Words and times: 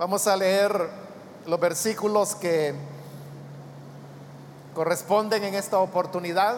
Vamos 0.00 0.26
a 0.26 0.34
leer 0.34 0.88
los 1.46 1.60
versículos 1.60 2.34
que 2.34 2.74
corresponden 4.74 5.44
en 5.44 5.54
esta 5.54 5.78
oportunidad. 5.78 6.56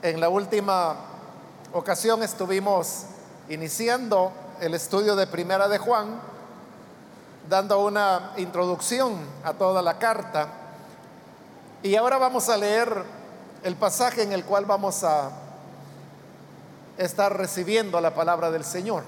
En 0.00 0.20
la 0.20 0.28
última 0.28 0.94
ocasión 1.72 2.22
estuvimos 2.22 3.06
iniciando 3.48 4.30
el 4.60 4.74
estudio 4.74 5.16
de 5.16 5.26
Primera 5.26 5.66
de 5.66 5.78
Juan, 5.78 6.20
dando 7.48 7.84
una 7.84 8.34
introducción 8.36 9.16
a 9.42 9.54
toda 9.54 9.82
la 9.82 9.98
carta. 9.98 10.46
Y 11.82 11.96
ahora 11.96 12.16
vamos 12.18 12.48
a 12.48 12.56
leer 12.56 13.02
el 13.64 13.74
pasaje 13.74 14.22
en 14.22 14.30
el 14.30 14.44
cual 14.44 14.66
vamos 14.66 15.02
a 15.02 15.32
estar 16.96 17.36
recibiendo 17.36 18.00
la 18.00 18.14
palabra 18.14 18.52
del 18.52 18.62
Señor. 18.62 19.02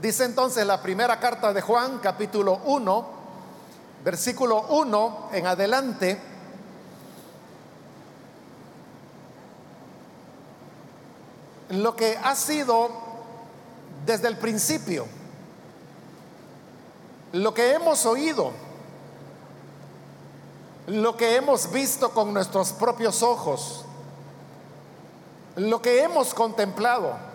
Dice 0.00 0.24
entonces 0.24 0.66
la 0.66 0.82
primera 0.82 1.18
carta 1.18 1.54
de 1.54 1.62
Juan, 1.62 1.98
capítulo 2.02 2.60
1, 2.66 3.06
versículo 4.04 4.66
1 4.68 5.30
en 5.32 5.46
adelante. 5.46 6.20
Lo 11.70 11.96
que 11.96 12.18
ha 12.22 12.34
sido 12.36 12.90
desde 14.04 14.28
el 14.28 14.36
principio, 14.36 15.06
lo 17.32 17.54
que 17.54 17.72
hemos 17.72 18.04
oído, 18.04 18.52
lo 20.88 21.16
que 21.16 21.36
hemos 21.36 21.72
visto 21.72 22.10
con 22.10 22.34
nuestros 22.34 22.74
propios 22.74 23.22
ojos, 23.22 23.86
lo 25.56 25.80
que 25.80 26.02
hemos 26.02 26.34
contemplado 26.34 27.25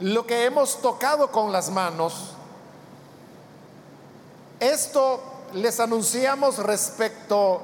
lo 0.00 0.26
que 0.26 0.44
hemos 0.44 0.80
tocado 0.80 1.30
con 1.30 1.52
las 1.52 1.70
manos, 1.70 2.34
esto 4.60 5.20
les 5.54 5.80
anunciamos 5.80 6.58
respecto 6.58 7.62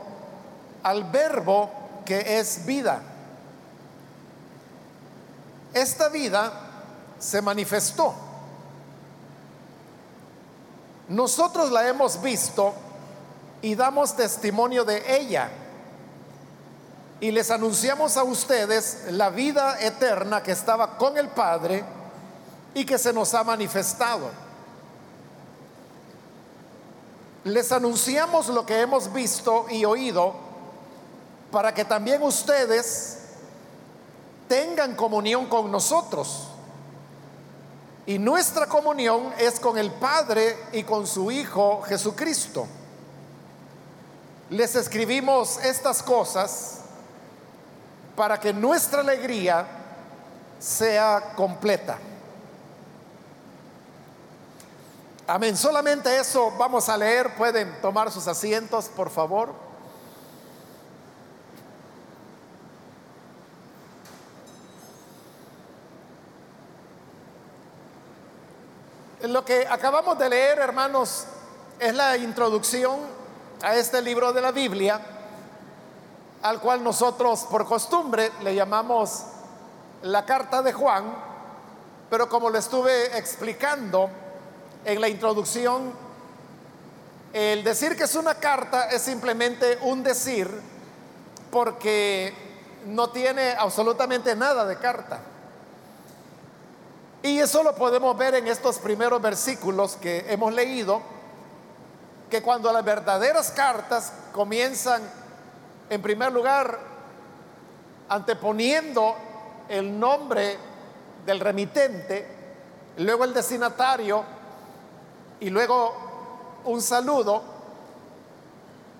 al 0.83 1.05
verbo 1.05 1.71
que 2.05 2.39
es 2.39 2.65
vida. 2.67 3.01
Esta 5.73 6.09
vida 6.09 6.53
se 7.19 7.43
manifestó. 7.43 8.15
Nosotros 11.09 11.71
la 11.71 11.89
hemos 11.89 12.21
visto 12.23 12.73
y 13.61 13.75
damos 13.75 14.15
testimonio 14.15 14.85
de 14.85 15.17
ella. 15.17 15.51
Y 17.21 17.31
les 17.31 17.51
anunciamos 17.51 18.17
a 18.17 18.25
ustedes 18.25 19.05
la 19.11 19.31
vida 19.31 19.81
eterna 19.81 20.43
que 20.43 20.53
estaba 20.53 20.97
con 20.97 21.17
el 21.17 21.29
Padre 21.29 21.85
y 22.75 22.85
que 22.85 22.99
se 22.99 23.13
nos 23.13 23.33
ha 23.35 23.45
manifestado. 23.45 24.31
Les 27.45 27.71
anunciamos 27.73 28.49
lo 28.49 28.67
que 28.67 28.81
hemos 28.81 29.13
visto 29.13 29.67
y 29.71 29.85
oído 29.85 30.35
para 31.51 31.73
que 31.73 31.85
también 31.85 32.23
ustedes 32.23 33.19
tengan 34.49 34.97
comunión 34.97 35.47
con 35.47 35.71
nosotros. 35.71 36.49
Y 38.07 38.19
nuestra 38.19 38.67
comunión 38.67 39.33
es 39.39 39.61
con 39.61 39.79
el 39.79 39.91
Padre 39.93 40.59
y 40.73 40.83
con 40.83 41.07
su 41.07 41.31
Hijo 41.31 41.83
Jesucristo. 41.83 42.67
Les 44.51 44.75
escribimos 44.75 45.59
estas 45.65 46.03
cosas 46.03 46.81
para 48.17 48.39
que 48.39 48.53
nuestra 48.53 49.01
alegría 49.01 49.67
sea 50.59 51.33
completa. 51.37 51.99
Amén. 55.27 55.57
Solamente 55.57 56.19
eso 56.19 56.53
vamos 56.59 56.91
a 56.91 56.99
leer. 56.99 57.35
Pueden 57.37 57.81
tomar 57.81 58.11
sus 58.11 58.29
asientos, 58.29 58.91
por 58.91 59.09
favor. 59.09 59.55
Lo 69.23 69.43
que 69.47 69.67
acabamos 69.67 70.19
de 70.19 70.29
leer, 70.29 70.59
hermanos, 70.59 71.25
es 71.81 71.95
la 71.95 72.19
introducción 72.19 73.01
a 73.63 73.75
este 73.77 74.03
libro 74.03 74.35
de 74.35 74.43
la 74.43 74.53
Biblia, 74.53 75.01
al 76.43 76.61
cual 76.61 76.85
nosotros 76.85 77.47
por 77.51 77.65
costumbre 77.65 78.31
le 78.43 78.55
llamamos 78.55 79.25
la 80.03 80.27
carta 80.27 80.61
de 80.61 80.75
Juan, 80.75 81.15
pero 82.11 82.29
como 82.29 82.51
le 82.51 82.59
estuve 82.59 83.17
explicando, 83.17 84.11
en 84.85 85.01
la 85.01 85.09
introducción, 85.09 85.93
el 87.33 87.65
decir 87.65 87.97
que 87.97 88.05
es 88.05 88.15
una 88.15 88.35
carta 88.35 88.89
es 88.91 89.03
simplemente 89.03 89.79
un 89.83 90.03
decir 90.03 90.49
porque 91.51 92.33
no 92.87 93.11
tiene 93.11 93.51
absolutamente 93.51 94.37
nada 94.37 94.65
de 94.65 94.77
carta. 94.77 95.21
Y 97.23 97.39
eso 97.39 97.63
lo 97.63 97.75
podemos 97.75 98.17
ver 98.19 98.35
en 98.35 98.47
estos 98.47 98.79
primeros 98.79 99.21
versículos 99.23 99.97
que 99.97 100.27
hemos 100.29 100.53
leído, 100.53 101.01
que 102.31 102.43
cuando 102.43 102.71
las 102.73 102.85
verdaderas 102.85 103.51
cartas 103.51 104.13
comienzan, 104.33 105.03
en 105.89 106.03
primer 106.03 106.33
lugar, 106.33 106.79
anteponiendo 108.09 109.17
el 109.69 109.99
nombre 109.99 110.59
del 111.25 111.41
remitente, 111.41 112.27
luego 112.99 113.25
el 113.25 113.33
destinatario, 113.33 114.25
y 115.45 115.51
luego 115.51 115.95
un 116.65 116.81
saludo, 116.81 117.43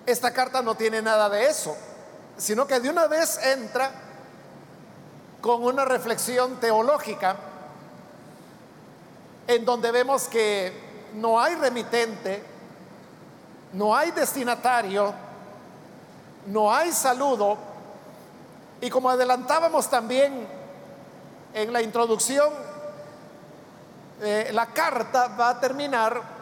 esta 0.05 0.31
carta 0.31 0.61
no 0.61 0.75
tiene 0.75 1.01
nada 1.01 1.27
de 1.27 1.47
eso, 1.47 1.75
sino 2.37 2.67
que 2.67 2.79
de 2.79 2.87
una 2.87 3.07
vez 3.07 3.39
entra 3.43 3.89
con 5.41 5.63
una 5.63 5.85
reflexión 5.85 6.59
teológica 6.59 7.35
en 9.47 9.65
donde 9.65 9.89
vemos 9.89 10.27
que 10.27 11.09
no 11.15 11.41
hay 11.41 11.55
remitente, 11.55 12.43
no 13.73 13.95
hay 13.95 14.11
destinatario, 14.11 15.15
no 16.45 16.71
hay 16.71 16.91
saludo, 16.91 17.57
y 18.81 18.91
como 18.91 19.09
adelantábamos 19.09 19.89
también 19.89 20.47
en 21.55 21.73
la 21.73 21.81
introducción, 21.81 22.53
eh, 24.21 24.51
la 24.53 24.67
carta 24.67 25.29
va 25.29 25.49
a 25.49 25.59
terminar 25.59 26.34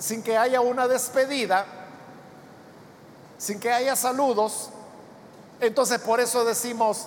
sin 0.00 0.22
que 0.22 0.36
haya 0.36 0.62
una 0.62 0.88
despedida, 0.88 1.66
sin 3.36 3.60
que 3.60 3.70
haya 3.70 3.94
saludos, 3.94 4.70
entonces 5.60 6.00
por 6.00 6.20
eso 6.20 6.44
decimos, 6.44 7.06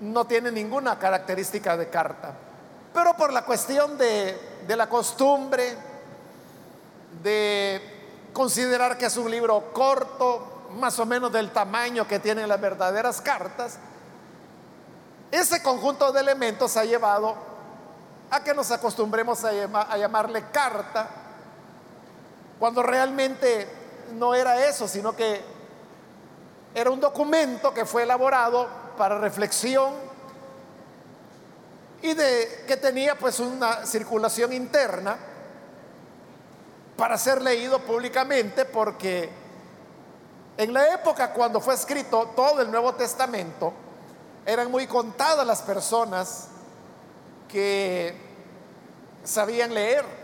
no 0.00 0.26
tiene 0.26 0.50
ninguna 0.50 0.98
característica 0.98 1.76
de 1.76 1.90
carta. 1.90 2.32
Pero 2.92 3.14
por 3.16 3.32
la 3.32 3.44
cuestión 3.44 3.98
de, 3.98 4.62
de 4.66 4.76
la 4.76 4.88
costumbre, 4.88 5.76
de 7.22 8.30
considerar 8.32 8.96
que 8.96 9.06
es 9.06 9.16
un 9.18 9.30
libro 9.30 9.72
corto, 9.72 10.66
más 10.78 10.98
o 10.98 11.06
menos 11.06 11.30
del 11.32 11.50
tamaño 11.50 12.08
que 12.08 12.18
tienen 12.18 12.48
las 12.48 12.60
verdaderas 12.60 13.20
cartas, 13.20 13.78
ese 15.30 15.62
conjunto 15.62 16.12
de 16.12 16.20
elementos 16.20 16.76
ha 16.78 16.84
llevado 16.84 17.34
a 18.30 18.42
que 18.42 18.54
nos 18.54 18.70
acostumbremos 18.70 19.44
a, 19.44 19.50
a 19.50 19.98
llamarle 19.98 20.44
carta 20.50 21.23
cuando 22.58 22.82
realmente 22.82 23.68
no 24.14 24.34
era 24.34 24.66
eso, 24.66 24.86
sino 24.88 25.14
que 25.14 25.40
era 26.74 26.90
un 26.90 27.00
documento 27.00 27.72
que 27.72 27.84
fue 27.84 28.02
elaborado 28.02 28.68
para 28.96 29.18
reflexión 29.18 29.94
y 32.02 32.14
de 32.14 32.64
que 32.66 32.76
tenía 32.76 33.16
pues 33.16 33.40
una 33.40 33.86
circulación 33.86 34.52
interna 34.52 35.16
para 36.96 37.16
ser 37.16 37.42
leído 37.42 37.80
públicamente 37.80 38.64
porque 38.64 39.30
en 40.56 40.72
la 40.72 40.94
época 40.94 41.32
cuando 41.32 41.60
fue 41.60 41.74
escrito 41.74 42.32
todo 42.36 42.60
el 42.60 42.70
Nuevo 42.70 42.94
Testamento 42.94 43.72
eran 44.46 44.70
muy 44.70 44.86
contadas 44.86 45.46
las 45.46 45.62
personas 45.62 46.48
que 47.48 48.14
sabían 49.24 49.72
leer 49.72 50.23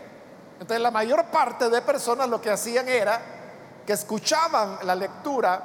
entonces 0.61 0.83
la 0.83 0.91
mayor 0.91 1.25
parte 1.25 1.71
de 1.71 1.81
personas 1.81 2.29
lo 2.29 2.39
que 2.39 2.51
hacían 2.51 2.87
era 2.87 3.19
que 3.83 3.93
escuchaban 3.93 4.77
la 4.83 4.93
lectura 4.93 5.59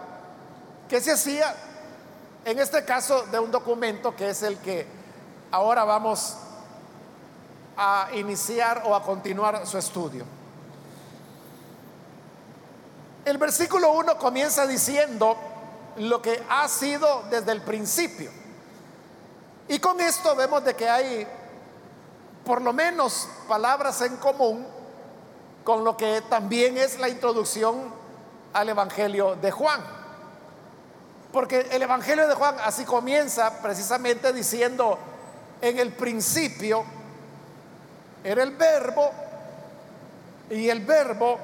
que 0.88 1.02
se 1.02 1.12
hacía, 1.12 1.54
en 2.42 2.58
este 2.58 2.82
caso, 2.82 3.26
de 3.26 3.38
un 3.38 3.50
documento 3.50 4.16
que 4.16 4.30
es 4.30 4.42
el 4.42 4.56
que 4.56 4.86
ahora 5.50 5.84
vamos 5.84 6.38
a 7.76 8.08
iniciar 8.14 8.84
o 8.86 8.94
a 8.94 9.02
continuar 9.02 9.66
su 9.66 9.76
estudio. 9.76 10.24
El 13.26 13.36
versículo 13.36 13.92
1 13.92 14.16
comienza 14.16 14.66
diciendo 14.66 15.36
lo 15.98 16.22
que 16.22 16.42
ha 16.48 16.66
sido 16.68 17.24
desde 17.28 17.52
el 17.52 17.60
principio. 17.60 18.30
Y 19.68 19.78
con 19.78 20.00
esto 20.00 20.34
vemos 20.34 20.64
de 20.64 20.74
que 20.74 20.88
hay 20.88 21.28
por 22.46 22.62
lo 22.62 22.72
menos 22.72 23.28
palabras 23.46 24.00
en 24.00 24.16
común 24.16 24.75
con 25.66 25.82
lo 25.82 25.96
que 25.96 26.22
también 26.30 26.78
es 26.78 27.00
la 27.00 27.08
introducción 27.08 27.92
al 28.52 28.68
Evangelio 28.68 29.34
de 29.34 29.50
Juan. 29.50 29.80
Porque 31.32 31.66
el 31.72 31.82
Evangelio 31.82 32.28
de 32.28 32.36
Juan 32.36 32.54
así 32.64 32.84
comienza 32.84 33.60
precisamente 33.60 34.32
diciendo, 34.32 34.96
en 35.60 35.80
el 35.80 35.92
principio 35.92 36.84
era 38.22 38.44
el 38.44 38.52
verbo 38.52 39.10
y 40.50 40.68
el 40.68 40.84
verbo 40.84 41.40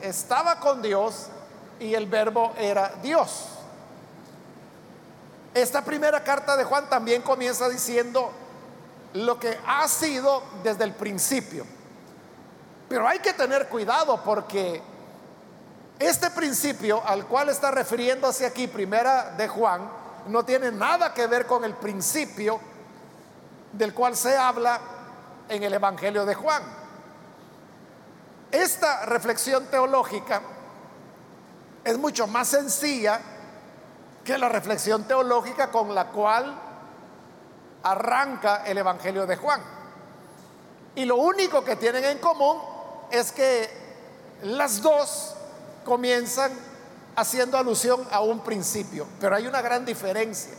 estaba 0.00 0.60
con 0.60 0.80
Dios 0.80 1.26
y 1.80 1.94
el 1.94 2.06
verbo 2.06 2.52
era 2.56 2.94
Dios. 3.02 3.46
Esta 5.52 5.84
primera 5.84 6.22
carta 6.22 6.56
de 6.56 6.62
Juan 6.62 6.88
también 6.88 7.22
comienza 7.22 7.68
diciendo 7.68 8.30
lo 9.14 9.36
que 9.40 9.58
ha 9.66 9.88
sido 9.88 10.44
desde 10.62 10.84
el 10.84 10.92
principio. 10.92 11.73
Pero 12.94 13.08
hay 13.08 13.18
que 13.18 13.32
tener 13.32 13.66
cuidado 13.66 14.22
porque 14.22 14.80
este 15.98 16.30
principio 16.30 17.02
al 17.04 17.26
cual 17.26 17.48
está 17.48 17.72
refiriéndose 17.72 18.46
aquí, 18.46 18.68
primera 18.68 19.32
de 19.32 19.48
Juan, 19.48 19.90
no 20.28 20.44
tiene 20.44 20.70
nada 20.70 21.12
que 21.12 21.26
ver 21.26 21.44
con 21.44 21.64
el 21.64 21.74
principio 21.74 22.60
del 23.72 23.92
cual 23.92 24.14
se 24.14 24.36
habla 24.36 24.78
en 25.48 25.64
el 25.64 25.74
Evangelio 25.74 26.24
de 26.24 26.36
Juan. 26.36 26.62
Esta 28.52 29.06
reflexión 29.06 29.66
teológica 29.66 30.40
es 31.82 31.98
mucho 31.98 32.28
más 32.28 32.46
sencilla 32.46 33.20
que 34.22 34.38
la 34.38 34.48
reflexión 34.48 35.02
teológica 35.02 35.68
con 35.72 35.92
la 35.96 36.10
cual 36.10 36.54
arranca 37.82 38.62
el 38.64 38.78
Evangelio 38.78 39.26
de 39.26 39.34
Juan. 39.34 39.60
Y 40.94 41.04
lo 41.06 41.16
único 41.16 41.64
que 41.64 41.74
tienen 41.74 42.04
en 42.04 42.18
común 42.18 42.73
es 43.10 43.32
que 43.32 43.68
las 44.42 44.82
dos 44.82 45.34
comienzan 45.84 46.52
haciendo 47.16 47.56
alusión 47.58 48.06
a 48.10 48.20
un 48.20 48.40
principio, 48.40 49.06
pero 49.20 49.36
hay 49.36 49.46
una 49.46 49.62
gran 49.62 49.84
diferencia. 49.84 50.52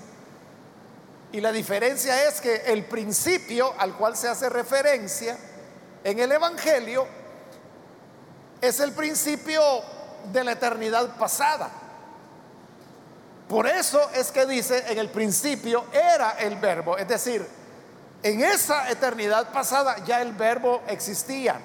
Y 1.31 1.41
la 1.41 1.51
diferencia 1.51 2.27
es 2.27 2.39
que 2.39 2.55
el 2.67 2.85
principio 2.85 3.73
al 3.77 3.95
cual 3.97 4.15
se 4.15 4.29
hace 4.29 4.49
referencia 4.49 5.37
en 6.03 6.19
el 6.19 6.31
Evangelio 6.31 7.05
es 8.61 8.79
el 8.79 8.93
principio 8.93 9.61
de 10.31 10.43
la 10.43 10.53
eternidad 10.53 11.17
pasada. 11.17 11.69
Por 13.49 13.67
eso 13.67 14.09
es 14.13 14.31
que 14.31 14.45
dice 14.45 14.85
en 14.87 14.97
el 14.97 15.09
principio 15.09 15.85
era 15.91 16.31
el 16.39 16.55
verbo, 16.55 16.97
es 16.97 17.07
decir, 17.07 17.45
en 18.23 18.41
esa 18.41 18.89
eternidad 18.89 19.51
pasada 19.51 20.03
ya 20.05 20.21
el 20.21 20.33
verbo 20.33 20.81
existía. 20.87 21.59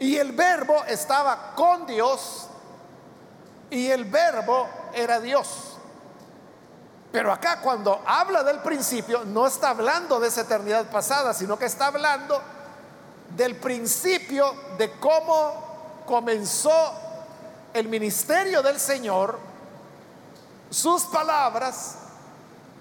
Y 0.00 0.16
el 0.16 0.32
verbo 0.32 0.82
estaba 0.86 1.52
con 1.54 1.86
Dios 1.86 2.48
y 3.70 3.88
el 3.90 4.06
verbo 4.06 4.66
era 4.94 5.20
Dios. 5.20 5.76
Pero 7.12 7.32
acá 7.32 7.60
cuando 7.60 8.02
habla 8.06 8.42
del 8.42 8.60
principio 8.60 9.24
no 9.26 9.46
está 9.46 9.70
hablando 9.70 10.18
de 10.18 10.28
esa 10.28 10.40
eternidad 10.42 10.90
pasada, 10.90 11.34
sino 11.34 11.58
que 11.58 11.66
está 11.66 11.88
hablando 11.88 12.40
del 13.36 13.56
principio 13.56 14.54
de 14.78 14.90
cómo 14.92 16.02
comenzó 16.06 16.94
el 17.74 17.86
ministerio 17.88 18.62
del 18.62 18.80
Señor, 18.80 19.38
sus 20.70 21.04
palabras, 21.04 21.96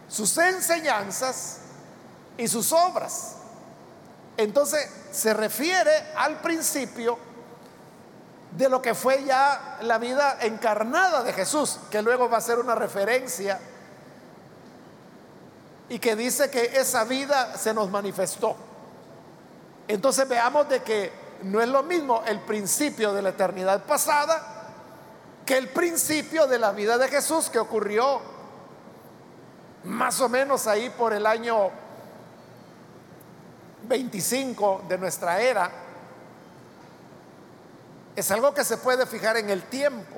sus 0.08 0.38
enseñanzas 0.38 1.60
y 2.38 2.48
sus 2.48 2.72
obras. 2.72 3.36
Entonces 4.40 4.90
se 5.12 5.34
refiere 5.34 5.92
al 6.16 6.40
principio 6.40 7.18
de 8.52 8.70
lo 8.70 8.82
que 8.82 8.96
fue 8.96 9.26
ya 9.26 9.80
la 9.82 9.98
vida 9.98 10.38
encarnada 10.40 11.24
de 11.24 11.34
Jesús, 11.34 11.78
que 11.92 12.02
luego 12.02 12.30
va 12.30 12.38
a 12.38 12.42
ser 12.42 12.58
una 12.58 12.74
referencia 12.74 13.60
y 15.90 16.00
que 16.00 16.16
dice 16.16 16.50
que 16.50 16.80
esa 16.80 17.04
vida 17.04 17.58
se 17.58 17.74
nos 17.74 17.90
manifestó. 17.90 18.56
Entonces 19.90 20.26
veamos 20.26 20.70
de 20.70 20.84
que 20.84 21.12
no 21.44 21.60
es 21.60 21.68
lo 21.68 21.84
mismo 21.84 22.24
el 22.26 22.40
principio 22.40 23.12
de 23.14 23.22
la 23.22 23.30
eternidad 23.30 23.84
pasada 23.84 24.56
que 25.46 25.58
el 25.58 25.68
principio 25.68 26.48
de 26.48 26.60
la 26.60 26.72
vida 26.72 26.98
de 26.98 27.10
Jesús 27.10 27.50
que 27.50 27.60
ocurrió 27.60 28.22
más 29.84 30.22
o 30.22 30.30
menos 30.30 30.66
ahí 30.66 30.90
por 30.92 31.12
el 31.12 31.26
año 31.26 31.89
25 33.84 34.86
de 34.88 34.98
nuestra 34.98 35.42
era. 35.42 35.72
Es 38.16 38.32
algo 38.32 38.54
que 38.54 38.64
se 38.64 38.78
puede 38.78 39.06
fijar 39.06 39.38
en 39.38 39.50
el 39.50 39.64
tiempo, 39.64 40.18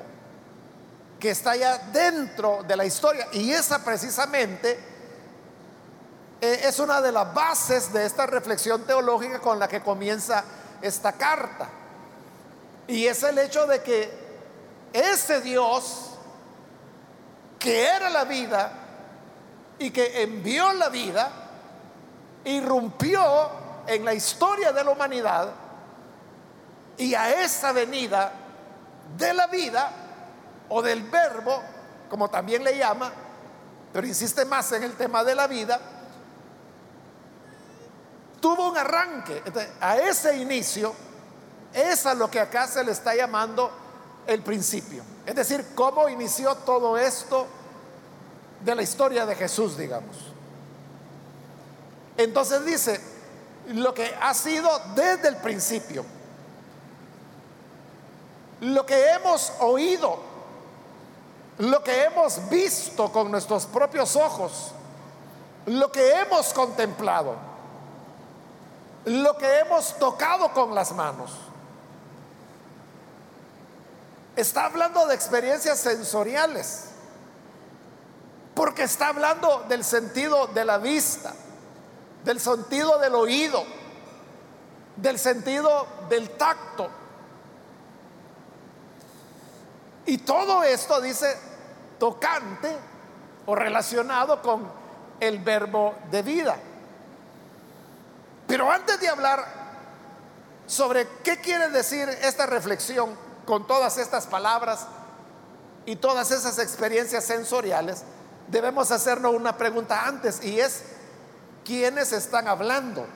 que 1.20 1.30
está 1.30 1.54
ya 1.54 1.78
dentro 1.78 2.62
de 2.66 2.76
la 2.76 2.84
historia. 2.84 3.28
Y 3.32 3.52
esa 3.52 3.84
precisamente 3.84 4.78
eh, 6.40 6.62
es 6.64 6.78
una 6.80 7.00
de 7.00 7.12
las 7.12 7.32
bases 7.32 7.92
de 7.92 8.04
esta 8.04 8.26
reflexión 8.26 8.82
teológica 8.84 9.38
con 9.38 9.58
la 9.58 9.68
que 9.68 9.80
comienza 9.80 10.44
esta 10.80 11.12
carta. 11.12 11.68
Y 12.88 13.06
es 13.06 13.22
el 13.22 13.38
hecho 13.38 13.66
de 13.66 13.80
que 13.82 14.10
ese 14.92 15.40
Dios, 15.40 16.10
que 17.58 17.86
era 17.86 18.10
la 18.10 18.24
vida 18.24 18.72
y 19.78 19.90
que 19.90 20.22
envió 20.22 20.72
la 20.72 20.88
vida, 20.88 21.41
irrumpió 22.44 23.22
en 23.86 24.04
la 24.04 24.14
historia 24.14 24.72
de 24.72 24.84
la 24.84 24.90
humanidad 24.90 25.50
y 26.96 27.14
a 27.14 27.42
esa 27.42 27.72
venida 27.72 28.32
de 29.16 29.34
la 29.34 29.46
vida 29.46 29.90
o 30.68 30.82
del 30.82 31.02
verbo, 31.02 31.62
como 32.08 32.30
también 32.30 32.64
le 32.64 32.76
llama, 32.78 33.12
pero 33.92 34.06
insiste 34.06 34.44
más 34.44 34.72
en 34.72 34.84
el 34.84 34.94
tema 34.94 35.24
de 35.24 35.34
la 35.34 35.46
vida, 35.46 35.80
tuvo 38.40 38.70
un 38.70 38.76
arranque. 38.76 39.42
a 39.80 39.98
ese 39.98 40.36
inicio 40.36 40.94
es 41.72 42.06
a 42.06 42.14
lo 42.14 42.30
que 42.30 42.40
acá 42.40 42.66
se 42.66 42.82
le 42.84 42.92
está 42.92 43.14
llamando 43.14 43.70
el 44.26 44.42
principio. 44.42 45.02
Es 45.26 45.34
decir, 45.34 45.74
cómo 45.74 46.08
inició 46.08 46.54
todo 46.56 46.98
esto 46.98 47.46
de 48.64 48.74
la 48.74 48.82
historia 48.82 49.26
de 49.26 49.34
Jesús, 49.34 49.76
digamos. 49.76 50.31
Entonces 52.16 52.64
dice, 52.64 53.00
lo 53.68 53.94
que 53.94 54.14
ha 54.20 54.34
sido 54.34 54.70
desde 54.94 55.28
el 55.28 55.36
principio, 55.36 56.04
lo 58.60 58.86
que 58.86 59.10
hemos 59.10 59.52
oído, 59.60 60.18
lo 61.58 61.82
que 61.82 62.04
hemos 62.04 62.48
visto 62.48 63.10
con 63.12 63.30
nuestros 63.30 63.66
propios 63.66 64.16
ojos, 64.16 64.72
lo 65.66 65.90
que 65.90 66.20
hemos 66.20 66.52
contemplado 66.52 67.52
lo 69.04 69.36
que 69.36 69.58
hemos 69.60 69.98
tocado 69.98 70.52
con 70.52 70.74
las 70.74 70.92
manos. 70.92 71.32
Está 74.36 74.66
hablando 74.66 75.06
de 75.06 75.14
experiencias 75.14 75.78
sensoriales, 75.78 76.86
porque 78.54 78.84
está 78.84 79.08
hablando 79.08 79.64
del 79.68 79.84
sentido 79.84 80.46
de 80.48 80.64
la 80.64 80.78
vista, 80.78 81.34
del 82.24 82.40
sentido 82.40 82.98
del 82.98 83.14
oído, 83.14 83.64
del 84.96 85.18
sentido 85.18 85.86
del 86.08 86.30
tacto. 86.30 86.88
Y 90.06 90.18
todo 90.18 90.62
esto 90.64 91.00
dice 91.00 91.36
tocante 91.98 92.76
o 93.46 93.54
relacionado 93.54 94.42
con 94.42 94.68
el 95.20 95.38
verbo 95.38 95.94
de 96.10 96.22
vida. 96.22 96.56
Pero 98.46 98.70
antes 98.70 99.00
de 99.00 99.08
hablar 99.08 99.44
sobre 100.66 101.08
qué 101.22 101.40
quiere 101.40 101.68
decir 101.70 102.08
esta 102.08 102.46
reflexión 102.46 103.16
con 103.46 103.66
todas 103.66 103.98
estas 103.98 104.26
palabras 104.26 104.86
y 105.86 105.96
todas 105.96 106.30
esas 106.30 106.58
experiencias 106.58 107.24
sensoriales, 107.24 108.04
debemos 108.48 108.90
hacernos 108.90 109.34
una 109.34 109.56
pregunta 109.56 110.06
antes 110.06 110.44
y 110.44 110.60
es, 110.60 110.82
¿quiénes 111.64 112.12
están 112.12 112.48
hablando? 112.48 113.06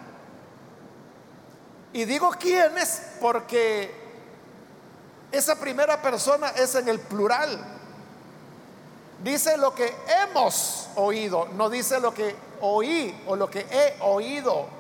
Y 1.93 2.05
digo 2.05 2.31
quiénes 2.39 3.03
porque 3.21 3.91
esa 5.33 5.57
primera 5.57 6.01
persona 6.03 6.49
es 6.51 6.75
en 6.75 6.89
el 6.89 7.01
plural. 7.01 7.59
Dice 9.23 9.57
lo 9.57 9.75
que 9.75 9.97
hemos 10.23 10.89
oído, 10.97 11.49
no 11.55 11.71
dice 11.71 12.01
lo 12.01 12.13
que 12.13 12.37
oí 12.61 13.23
o 13.27 13.37
lo 13.37 13.51
que 13.51 13.67
he 13.71 13.97
oído 14.03 14.77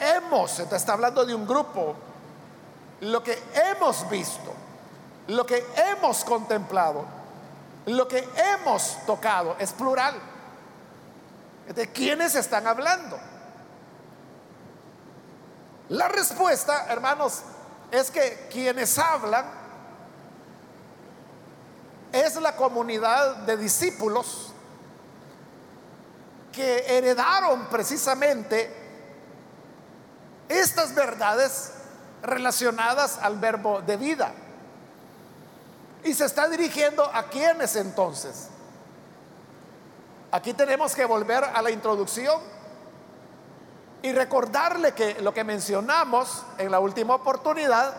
hemos, 0.00 0.58
está 0.58 0.94
hablando 0.94 1.24
de 1.24 1.34
un 1.34 1.46
grupo, 1.46 1.94
lo 3.02 3.22
que 3.22 3.38
hemos 3.54 4.08
visto, 4.08 4.52
lo 5.28 5.44
que 5.44 5.64
hemos 5.76 6.24
contemplado, 6.24 7.04
lo 7.86 8.08
que 8.08 8.26
hemos 8.36 8.98
tocado, 9.06 9.56
es 9.58 9.72
plural. 9.72 10.14
¿De 11.74 11.92
quiénes 11.92 12.34
están 12.34 12.66
hablando? 12.66 13.18
La 15.88 16.08
respuesta, 16.08 16.86
hermanos, 16.88 17.42
es 17.90 18.10
que 18.10 18.48
quienes 18.50 18.98
hablan 18.98 19.44
es 22.12 22.34
la 22.36 22.56
comunidad 22.56 23.36
de 23.38 23.56
discípulos 23.56 24.52
que 26.52 26.96
heredaron 26.96 27.66
precisamente 27.66 28.74
estas 30.48 30.92
verdades 30.94 31.72
relacionadas 32.22 33.18
al 33.18 33.38
verbo 33.38 33.80
de 33.80 33.96
vida. 33.96 34.32
Y 36.02 36.14
se 36.14 36.24
está 36.24 36.48
dirigiendo 36.48 37.04
a 37.04 37.28
quienes 37.28 37.76
entonces. 37.76 38.48
Aquí 40.32 40.54
tenemos 40.54 40.94
que 40.94 41.04
volver 41.04 41.42
a 41.42 41.60
la 41.60 41.70
introducción 41.70 42.40
y 44.02 44.12
recordarle 44.12 44.92
que 44.92 45.20
lo 45.20 45.34
que 45.34 45.42
mencionamos 45.42 46.44
en 46.58 46.70
la 46.70 46.78
última 46.78 47.16
oportunidad 47.16 47.94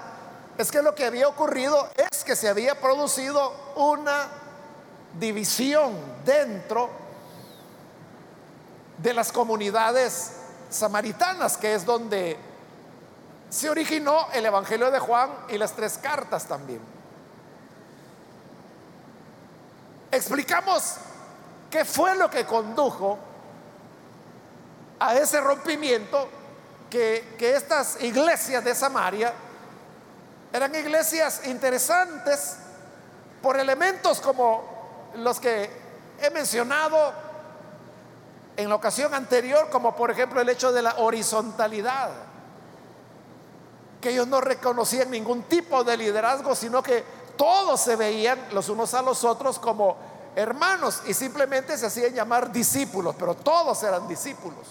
es 0.57 0.71
que 0.71 0.81
lo 0.81 0.95
que 0.95 1.05
había 1.05 1.27
ocurrido 1.27 1.89
es 1.95 2.23
que 2.23 2.35
se 2.35 2.47
había 2.47 2.79
producido 2.79 3.53
una 3.75 4.27
división 5.19 5.93
dentro 6.23 6.89
de 8.97 9.13
las 9.13 9.31
comunidades 9.31 10.37
samaritanas, 10.69 11.57
que 11.57 11.75
es 11.75 11.85
donde 11.85 12.37
se 13.49 13.69
originó 13.69 14.27
el 14.33 14.45
Evangelio 14.45 14.89
de 14.89 14.99
Juan 14.99 15.29
y 15.49 15.57
las 15.57 15.73
tres 15.73 15.97
cartas 15.97 16.45
también. 16.47 16.79
Explicamos 20.11 20.97
qué 21.71 21.85
fue 21.85 22.15
lo 22.15 22.29
que 22.29 22.45
condujo 22.45 23.17
a 24.99 25.15
ese 25.15 25.39
rompimiento 25.41 26.27
que, 26.89 27.37
estas 27.39 28.03
iglesias 28.03 28.63
de 28.63 28.75
Samaria 28.75 29.33
eran 30.53 30.75
iglesias 30.75 31.47
interesantes 31.47 32.57
por 33.41 33.57
elementos 33.57 34.19
como 34.19 35.09
los 35.15 35.39
que 35.39 35.69
he 36.21 36.29
mencionado 36.29 37.13
en 38.57 38.67
la 38.67 38.75
ocasión 38.75 39.13
anterior, 39.13 39.69
como 39.71 39.95
por 39.95 40.11
ejemplo 40.11 40.41
el 40.41 40.49
hecho 40.49 40.73
de 40.73 40.81
la 40.81 40.95
horizontalidad, 40.97 42.09
que 44.01 44.09
ellos 44.09 44.27
no 44.27 44.41
reconocían 44.41 45.09
ningún 45.09 45.43
tipo 45.43 45.83
de 45.85 45.95
liderazgo, 45.95 46.53
sino 46.53 46.83
que 46.83 47.03
todos 47.37 47.79
se 47.79 47.95
veían 47.95 48.49
los 48.51 48.67
unos 48.67 48.93
a 48.93 49.01
los 49.01 49.23
otros 49.23 49.57
como 49.57 50.10
hermanos 50.35 51.03
y 51.07 51.13
simplemente 51.13 51.77
se 51.77 51.85
hacían 51.85 52.13
llamar 52.13 52.51
discípulos, 52.51 53.15
pero 53.17 53.35
todos 53.35 53.81
eran 53.83 54.07
discípulos. 54.07 54.67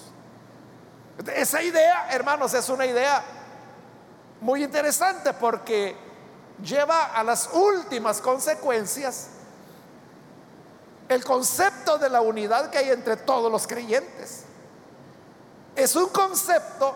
Esa 1.35 1.63
idea, 1.63 2.09
hermanos, 2.11 2.55
es 2.55 2.69
una 2.69 2.87
idea 2.87 3.23
muy 4.41 4.65
interesante 4.65 5.35
porque 5.35 5.97
lleva 6.63 7.07
a 7.07 7.23
las 7.23 7.51
últimas 7.53 8.21
consecuencias 8.21 9.29
el 11.09 11.25
concepto 11.25 11.99
de 11.99 12.09
la 12.09 12.21
unidad 12.21 12.71
que 12.71 12.79
hay 12.79 12.91
entre 12.91 13.17
todos 13.17 13.51
los 13.51 13.67
creyentes. 13.67 14.45
Es 15.75 15.97
un 15.97 16.09
concepto 16.09 16.95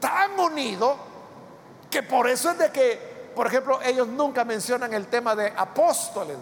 tan 0.00 0.38
unido 0.38 0.96
que 1.90 2.02
por 2.02 2.28
eso 2.28 2.50
es 2.50 2.58
de 2.58 2.70
que, 2.72 3.30
por 3.34 3.46
ejemplo, 3.46 3.80
ellos 3.82 4.08
nunca 4.08 4.44
mencionan 4.44 4.92
el 4.92 5.06
tema 5.06 5.36
de 5.36 5.52
apóstoles. 5.56 6.36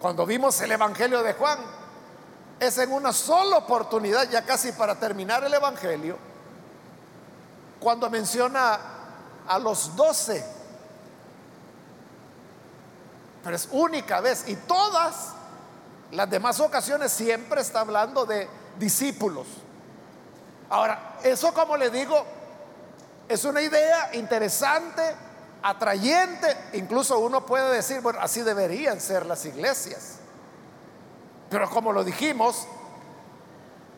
Cuando 0.00 0.24
vimos 0.26 0.60
el 0.60 0.72
Evangelio 0.72 1.22
de 1.22 1.32
Juan, 1.32 1.58
es 2.60 2.78
en 2.78 2.92
una 2.92 3.12
sola 3.12 3.58
oportunidad, 3.58 4.28
ya 4.30 4.42
casi 4.42 4.72
para 4.72 4.94
terminar 4.96 5.44
el 5.44 5.54
Evangelio, 5.54 6.16
cuando 7.80 8.10
menciona 8.10 8.78
a 9.46 9.58
los 9.58 9.94
doce. 9.96 10.44
Pero 13.42 13.56
es 13.56 13.68
única 13.72 14.20
vez. 14.20 14.44
Y 14.48 14.56
todas 14.56 15.32
las 16.12 16.28
demás 16.30 16.60
ocasiones 16.60 17.12
siempre 17.12 17.60
está 17.60 17.80
hablando 17.80 18.24
de 18.26 18.48
discípulos. 18.78 19.46
Ahora, 20.70 21.16
eso 21.22 21.52
como 21.54 21.76
le 21.76 21.90
digo, 21.90 22.24
es 23.28 23.44
una 23.44 23.60
idea 23.60 24.14
interesante, 24.14 25.02
atrayente. 25.68 26.56
Incluso 26.74 27.18
uno 27.18 27.44
puede 27.44 27.74
decir, 27.74 28.00
bueno, 28.00 28.18
así 28.20 28.42
deberían 28.42 29.00
ser 29.00 29.26
las 29.26 29.44
iglesias. 29.44 30.16
Pero 31.50 31.68
como 31.70 31.92
lo 31.92 32.04
dijimos, 32.04 32.66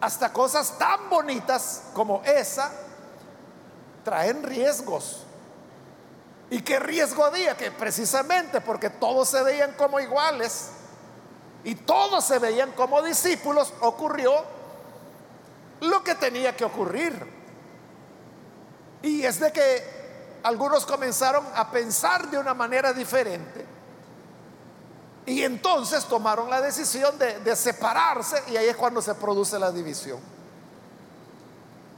hasta 0.00 0.32
cosas 0.32 0.78
tan 0.78 1.10
bonitas 1.10 1.82
como 1.94 2.22
esa 2.24 2.70
traen 4.04 4.42
riesgos. 4.42 5.24
¿Y 6.50 6.62
qué 6.62 6.80
riesgo 6.80 7.24
había? 7.24 7.56
Que 7.56 7.70
precisamente 7.70 8.60
porque 8.60 8.90
todos 8.90 9.28
se 9.28 9.42
veían 9.42 9.72
como 9.74 10.00
iguales 10.00 10.70
y 11.62 11.74
todos 11.74 12.24
se 12.24 12.38
veían 12.38 12.72
como 12.72 13.02
discípulos, 13.02 13.72
ocurrió 13.80 14.32
lo 15.80 16.02
que 16.02 16.14
tenía 16.14 16.56
que 16.56 16.64
ocurrir. 16.64 17.40
Y 19.02 19.22
es 19.22 19.38
de 19.38 19.52
que 19.52 19.99
algunos 20.42 20.86
comenzaron 20.86 21.44
a 21.54 21.70
pensar 21.70 22.30
de 22.30 22.38
una 22.38 22.54
manera 22.54 22.92
diferente 22.92 23.66
y 25.26 25.44
entonces 25.44 26.04
tomaron 26.06 26.48
la 26.48 26.60
decisión 26.60 27.16
de, 27.18 27.54
separarse 27.54 28.42
y 28.48 28.56
ahí 28.56 28.68
es 28.68 28.76
cuando 28.76 29.02
se 29.02 29.14
produce 29.14 29.58
la 29.58 29.70
división. 29.70 30.18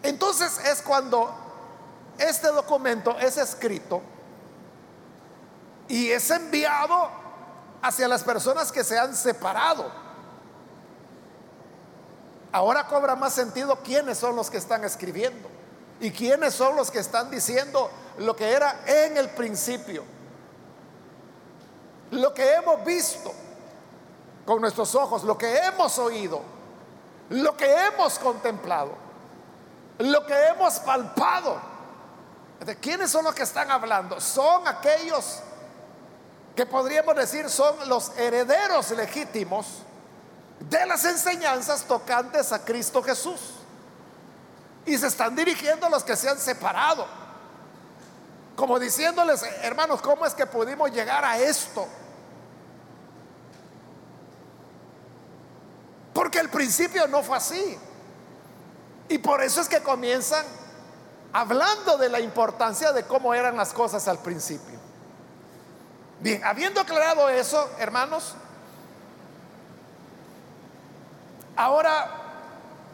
Entonces 0.03 0.59
es 0.67 0.83
cuando 0.83 1.33
este 2.19 2.49
documento 2.49 3.17
es 3.19 3.37
escrito 3.37 4.03
y 5.89 6.11
es 6.11 6.31
enviado 6.31 7.09
hacia 7.81 8.09
las 8.09 8.23
personas 8.23 8.73
que 8.73 8.83
se 8.83 8.99
han 8.99 9.15
separado. 9.15 9.91
Ahora 12.51 12.87
cobra 12.87 13.17
más 13.17 13.33
sentido 13.33 13.79
quiénes 13.83 14.19
son 14.19 14.37
los 14.37 14.51
que 14.51 14.59
están 14.59 14.85
escribiendo 14.85 15.49
y 16.01 16.11
quiénes 16.11 16.55
son 16.55 16.77
los 16.77 16.91
que 16.91 16.99
están 16.99 17.31
diciendo 17.31 17.89
lo 18.19 18.37
que 18.37 18.50
era 18.50 18.83
en 18.87 19.16
el 19.16 19.31
principio 19.31 20.04
lo 22.12 22.35
que 22.35 22.54
hemos 22.54 22.85
visto 22.85 23.33
con 24.45 24.61
nuestros 24.61 24.95
ojos, 24.95 25.25
lo 25.25 25.37
que 25.37 25.57
hemos 25.59 25.99
oído, 25.99 26.42
lo 27.31 27.57
que 27.57 27.87
hemos 27.87 28.19
contemplado, 28.19 28.92
lo 29.99 30.25
que 30.26 30.35
hemos 30.49 30.78
palpado. 30.81 31.59
¿De 32.61 32.76
quiénes 32.76 33.11
son 33.11 33.25
los 33.25 33.35
que 33.35 33.42
están 33.42 33.71
hablando? 33.71 34.21
Son 34.21 34.69
aquellos 34.69 35.40
que 36.54 36.66
podríamos 36.66 37.16
decir 37.16 37.49
son 37.49 37.88
los 37.88 38.11
herederos 38.19 38.90
legítimos 38.90 39.66
de 40.61 40.85
las 40.87 41.04
enseñanzas 41.07 41.85
tocantes 41.85 42.52
a 42.52 42.62
Cristo 42.62 43.02
Jesús. 43.02 43.40
Y 44.85 44.99
se 44.99 45.07
están 45.07 45.35
dirigiendo 45.35 45.87
a 45.87 45.88
los 45.88 46.04
que 46.04 46.14
se 46.14 46.28
han 46.28 46.38
separado. 46.38 47.07
Como 48.57 48.79
diciéndoles, 48.79 49.43
hermanos, 49.63 50.03
¿cómo 50.03 50.27
es 50.27 50.35
que 50.35 50.47
pudimos 50.47 50.91
llegar 50.93 51.25
a 51.25 51.39
esto? 51.39 51.87
Porque 56.13 56.39
el 56.39 56.51
principio 56.51 57.07
no 57.07 57.23
fue 57.23 57.37
así. 57.37 57.79
Y 59.09 59.19
por 59.19 59.43
eso 59.43 59.61
es 59.61 59.69
que 59.69 59.83
comienzan 59.83 60.45
hablando 61.33 61.97
de 61.97 62.09
la 62.09 62.21
importancia 62.21 62.93
de 62.93 63.05
cómo 63.05 63.35
eran 63.35 63.57
las 63.57 63.73
cosas 63.73 64.07
al 64.09 64.19
principio. 64.19 64.79
Bien, 66.21 66.45
habiendo 66.45 66.81
aclarado 66.81 67.29
eso, 67.29 67.69
hermanos, 67.79 68.35
ahora 71.57 72.11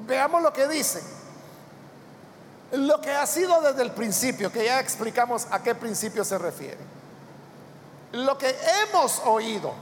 veamos 0.06 0.42
lo 0.42 0.52
que 0.52 0.66
dicen. 0.68 1.17
Lo 2.72 3.00
que 3.00 3.10
ha 3.12 3.26
sido 3.26 3.60
desde 3.62 3.82
el 3.82 3.92
principio, 3.92 4.52
que 4.52 4.64
ya 4.64 4.80
explicamos 4.80 5.46
a 5.50 5.62
qué 5.62 5.74
principio 5.74 6.24
se 6.24 6.36
refiere. 6.36 6.78
Lo 8.12 8.36
que 8.36 8.54
hemos 8.82 9.20
oído. 9.24 9.72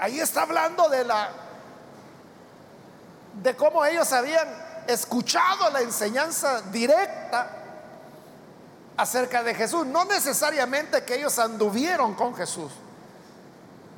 Ahí 0.00 0.20
está 0.20 0.42
hablando 0.42 0.88
de 0.88 1.04
la 1.04 1.30
de 3.42 3.56
cómo 3.56 3.84
ellos 3.84 4.12
habían 4.12 4.48
escuchado 4.86 5.70
la 5.70 5.80
enseñanza 5.80 6.62
directa 6.62 7.50
acerca 8.96 9.42
de 9.42 9.54
Jesús. 9.54 9.86
No 9.86 10.04
necesariamente 10.04 11.04
que 11.04 11.16
ellos 11.16 11.38
anduvieron 11.38 12.14
con 12.14 12.34
Jesús, 12.34 12.72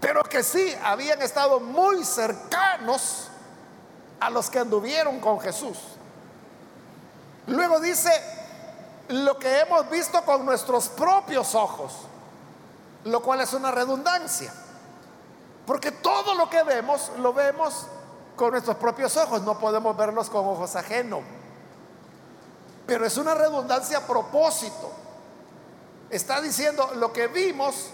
pero 0.01 0.23
que 0.23 0.43
sí 0.43 0.75
habían 0.83 1.21
estado 1.23 1.61
muy 1.61 2.05
cercanos 2.05 3.29
a 4.21 4.31
los 4.31 4.49
que 4.49 4.59
anduvieron 4.59 5.21
con 5.21 5.41
Jesús. 5.41 5.79
Luego 7.47 7.81
dice, 7.81 8.11
lo 9.09 9.39
que 9.39 9.61
hemos 9.61 9.89
visto 9.89 10.23
con 10.25 10.45
nuestros 10.45 10.89
propios 10.89 11.55
ojos, 11.55 11.93
lo 13.05 13.23
cual 13.23 13.41
es 13.41 13.53
una 13.53 13.71
redundancia, 13.71 14.53
porque 15.65 15.93
todo 15.93 16.35
lo 16.35 16.51
que 16.51 16.63
vemos 16.63 17.13
lo 17.19 17.33
vemos 17.33 17.87
con 18.35 18.51
nuestros 18.51 18.77
propios 18.77 19.17
ojos, 19.17 19.43
no 19.43 19.59
podemos 19.59 19.97
verlos 19.97 20.29
con 20.29 20.47
ojos 20.47 20.77
ajenos. 20.77 21.21
Pero 22.87 23.05
es 23.05 23.17
una 23.17 23.35
redundancia 23.35 23.99
a 23.99 24.07
propósito. 24.07 24.93
Está 26.11 26.41
diciendo 26.41 26.93
lo 26.97 27.13
que 27.13 27.27
vimos 27.27 27.91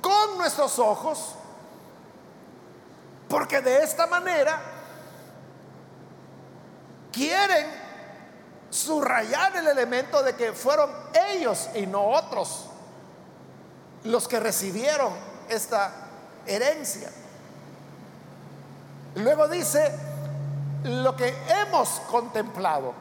con 0.00 0.38
nuestros 0.38 0.78
ojos, 0.78 1.34
porque 3.28 3.60
de 3.60 3.82
esta 3.82 4.06
manera 4.06 4.58
quieren 7.12 7.79
subrayar 8.70 9.56
el 9.56 9.66
elemento 9.66 10.22
de 10.22 10.34
que 10.34 10.52
fueron 10.52 10.90
ellos 11.28 11.68
y 11.74 11.86
no 11.86 12.04
otros 12.04 12.66
los 14.04 14.28
que 14.28 14.40
recibieron 14.40 15.12
esta 15.48 15.92
herencia. 16.46 17.10
Luego 19.16 19.48
dice, 19.48 19.92
lo 20.84 21.14
que 21.16 21.34
hemos 21.48 21.88
contemplado 22.10 22.94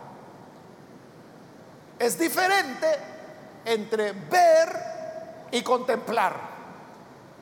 es 2.00 2.18
diferente 2.18 2.88
entre 3.66 4.12
ver 4.14 5.48
y 5.52 5.62
contemplar. 5.62 6.50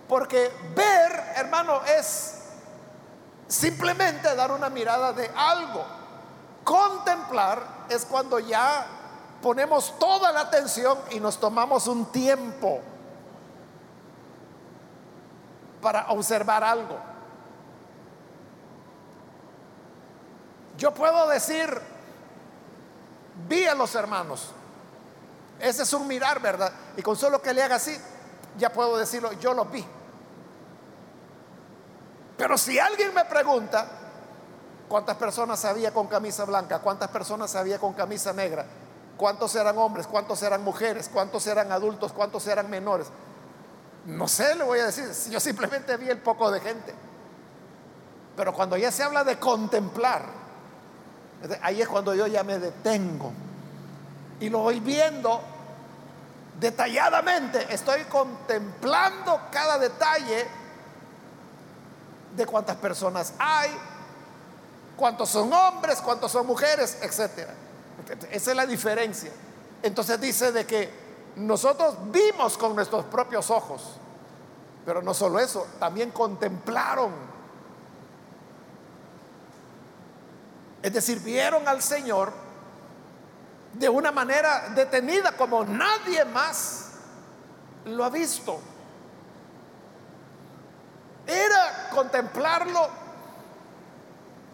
Porque 0.07 0.51
ver, 0.75 1.23
hermano, 1.35 1.81
es 1.83 2.35
simplemente 3.47 4.35
dar 4.35 4.51
una 4.51 4.69
mirada 4.69 5.13
de 5.13 5.29
algo. 5.35 5.85
Contemplar 6.63 7.76
es 7.89 8.05
cuando 8.05 8.39
ya 8.39 8.85
ponemos 9.41 9.97
toda 9.99 10.31
la 10.31 10.41
atención 10.41 10.97
y 11.11 11.19
nos 11.19 11.39
tomamos 11.39 11.87
un 11.87 12.05
tiempo 12.11 12.81
para 15.81 16.07
observar 16.09 16.63
algo. 16.63 16.97
Yo 20.77 20.93
puedo 20.93 21.27
decir, 21.27 21.81
vi 23.47 23.65
a 23.65 23.75
los 23.75 23.95
hermanos. 23.95 24.51
Ese 25.59 25.83
es 25.83 25.93
un 25.93 26.07
mirar, 26.07 26.39
¿verdad? 26.39 26.71
Y 26.95 27.01
con 27.01 27.15
solo 27.15 27.41
que 27.41 27.53
le 27.53 27.63
haga 27.63 27.75
así, 27.75 27.97
ya 28.57 28.71
puedo 28.71 28.97
decirlo, 28.97 29.33
yo 29.33 29.53
los 29.53 29.71
vi. 29.71 29.83
Pero 32.37 32.57
si 32.57 32.77
alguien 32.77 33.13
me 33.13 33.25
pregunta, 33.25 33.87
¿cuántas 34.87 35.17
personas 35.17 35.63
había 35.65 35.93
con 35.93 36.07
camisa 36.07 36.45
blanca? 36.45 36.79
¿Cuántas 36.79 37.09
personas 37.09 37.55
había 37.55 37.79
con 37.79 37.93
camisa 37.93 38.33
negra? 38.33 38.65
¿Cuántos 39.17 39.55
eran 39.55 39.77
hombres? 39.77 40.07
¿Cuántos 40.07 40.41
eran 40.43 40.63
mujeres? 40.63 41.09
¿Cuántos 41.11 41.45
eran 41.47 41.71
adultos? 41.71 42.13
¿Cuántos 42.13 42.45
eran 42.47 42.69
menores? 42.69 43.07
No 44.05 44.27
sé, 44.27 44.55
le 44.55 44.63
voy 44.63 44.79
a 44.79 44.85
decir, 44.85 45.09
yo 45.31 45.39
simplemente 45.39 45.95
vi 45.97 46.09
el 46.09 46.19
poco 46.19 46.49
de 46.51 46.59
gente. 46.59 46.93
Pero 48.35 48.53
cuando 48.53 48.77
ya 48.77 48.91
se 48.91 49.03
habla 49.03 49.23
de 49.23 49.39
contemplar, 49.39 50.47
Ahí 51.61 51.81
es 51.81 51.87
cuando 51.87 52.15
yo 52.15 52.25
ya 52.27 52.43
me 52.43 52.57
detengo 52.57 53.31
y 54.39 54.49
lo 54.49 54.59
voy 54.59 54.79
viendo 54.79 55.41
detalladamente. 56.59 57.73
Estoy 57.73 58.03
contemplando 58.05 59.41
cada 59.51 59.77
detalle 59.77 60.47
de 62.35 62.45
cuántas 62.45 62.77
personas 62.77 63.33
hay, 63.37 63.69
cuántos 64.97 65.29
son 65.29 65.53
hombres, 65.53 66.01
cuántos 66.01 66.31
son 66.31 66.45
mujeres, 66.45 66.97
etc. 67.01 67.47
Esa 68.31 68.51
es 68.51 68.57
la 68.57 68.65
diferencia. 68.65 69.31
Entonces 69.81 70.19
dice 70.19 70.51
de 70.51 70.65
que 70.65 71.07
nosotros 71.37 71.95
vimos 72.11 72.57
con 72.57 72.75
nuestros 72.75 73.05
propios 73.05 73.49
ojos, 73.51 73.83
pero 74.85 75.01
no 75.01 75.13
solo 75.13 75.39
eso, 75.39 75.65
también 75.79 76.11
contemplaron 76.11 77.27
Es 80.81 80.93
decir, 80.93 81.19
vieron 81.19 81.67
al 81.67 81.81
Señor 81.81 82.31
de 83.73 83.89
una 83.89 84.11
manera 84.11 84.69
detenida 84.69 85.33
como 85.33 85.65
nadie 85.65 86.23
más 86.25 86.91
lo 87.85 88.05
ha 88.05 88.09
visto. 88.09 88.59
Era 91.25 91.89
contemplarlo 91.91 92.87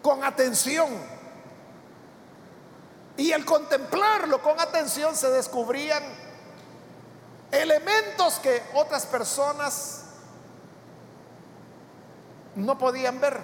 con 0.04 0.22
atención. 0.22 0.90
Y 3.16 3.32
al 3.32 3.46
contemplarlo 3.46 4.42
con 4.42 4.60
atención 4.60 5.16
se 5.16 5.30
descubrían 5.30 6.02
elementos 7.50 8.38
que 8.38 8.62
otras 8.74 9.06
personas 9.06 10.04
no 12.54 12.76
podían 12.76 13.18
ver 13.18 13.40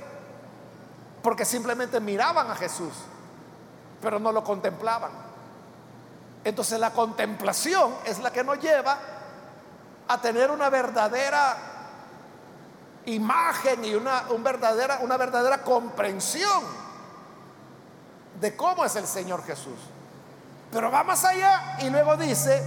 porque 1.22 1.46
simplemente 1.46 1.98
miraban 1.98 2.50
a 2.50 2.56
Jesús, 2.56 2.92
pero 4.02 4.18
no 4.18 4.30
lo 4.30 4.44
contemplaban. 4.44 5.12
Entonces 6.44 6.78
la 6.78 6.92
contemplación 6.92 7.94
es 8.04 8.18
la 8.18 8.30
que 8.30 8.44
nos 8.44 8.60
lleva 8.60 8.98
a 10.08 10.20
tener 10.20 10.50
una 10.50 10.68
verdadera 10.68 11.69
imagen 13.06 13.84
y 13.84 13.94
una, 13.94 14.24
verdadera, 14.38 15.00
una 15.02 15.16
verdadera 15.16 15.62
comprensión 15.62 16.64
de 18.40 18.56
cómo 18.56 18.84
es 18.84 18.96
el 18.96 19.06
Señor 19.06 19.44
Jesús. 19.44 19.78
Pero 20.70 20.90
va 20.90 21.02
más 21.02 21.24
allá 21.24 21.78
y 21.80 21.90
luego 21.90 22.16
dice, 22.16 22.62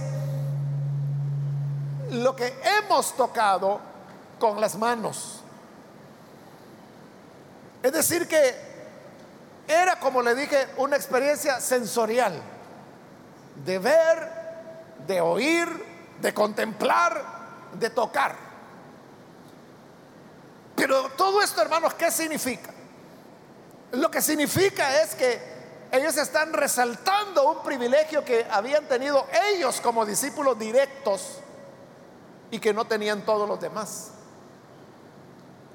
lo 2.10 2.36
que 2.36 2.60
hemos 2.62 3.16
tocado 3.16 3.80
con 4.38 4.60
las 4.60 4.76
manos. 4.76 5.40
Es 7.82 7.92
decir, 7.92 8.28
que 8.28 8.54
era, 9.66 9.98
como 9.98 10.22
le 10.22 10.34
dije, 10.34 10.68
una 10.76 10.96
experiencia 10.96 11.60
sensorial, 11.60 12.40
de 13.64 13.78
ver, 13.78 14.32
de 15.06 15.20
oír, 15.20 15.68
de 16.20 16.34
contemplar, 16.34 17.24
de 17.74 17.90
tocar. 17.90 18.43
Pero 20.76 21.10
todo 21.10 21.40
esto, 21.40 21.62
hermanos, 21.62 21.94
¿qué 21.94 22.10
significa? 22.10 22.72
Lo 23.92 24.10
que 24.10 24.20
significa 24.20 25.02
es 25.02 25.14
que 25.14 25.54
ellos 25.92 26.16
están 26.16 26.52
resaltando 26.52 27.50
un 27.52 27.62
privilegio 27.62 28.24
que 28.24 28.46
habían 28.50 28.86
tenido 28.88 29.26
ellos 29.52 29.80
como 29.80 30.04
discípulos 30.04 30.58
directos 30.58 31.38
y 32.50 32.58
que 32.58 32.74
no 32.74 32.84
tenían 32.84 33.24
todos 33.24 33.48
los 33.48 33.60
demás. 33.60 34.10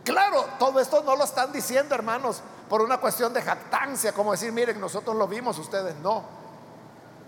Claro, 0.03 0.45
todo 0.57 0.79
esto 0.79 1.03
no 1.03 1.15
lo 1.15 1.23
están 1.23 1.51
diciendo, 1.51 1.95
hermanos, 1.95 2.41
por 2.67 2.81
una 2.81 2.99
cuestión 2.99 3.33
de 3.33 3.41
jactancia, 3.41 4.11
como 4.11 4.31
decir, 4.31 4.51
miren, 4.51 4.79
nosotros 4.79 5.15
lo 5.15 5.27
vimos, 5.27 5.57
ustedes 5.57 5.95
no. 5.97 6.23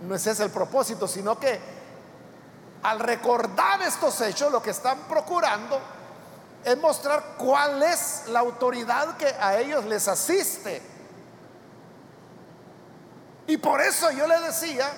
No 0.01 0.15
es 0.15 0.27
ese 0.27 0.43
el 0.43 0.51
propósito, 0.51 1.07
sino 1.07 1.39
que 1.39 1.59
al 2.83 2.99
recordar 2.99 3.81
estos 3.83 4.19
hechos, 4.21 4.51
lo 4.51 4.61
que 4.61 4.71
están 4.71 4.99
procurando 5.07 5.79
es 6.63 6.77
mostrar 6.77 7.35
cuál 7.37 7.81
es 7.83 8.23
la 8.27 8.39
autoridad 8.39 9.17
que 9.17 9.27
a 9.27 9.59
ellos 9.59 9.85
les 9.85 10.07
asiste. 10.07 10.81
Y 13.47 13.57
por 13.57 13.81
eso 13.81 14.11
yo 14.11 14.27
le 14.27 14.39
decía, 14.41 14.89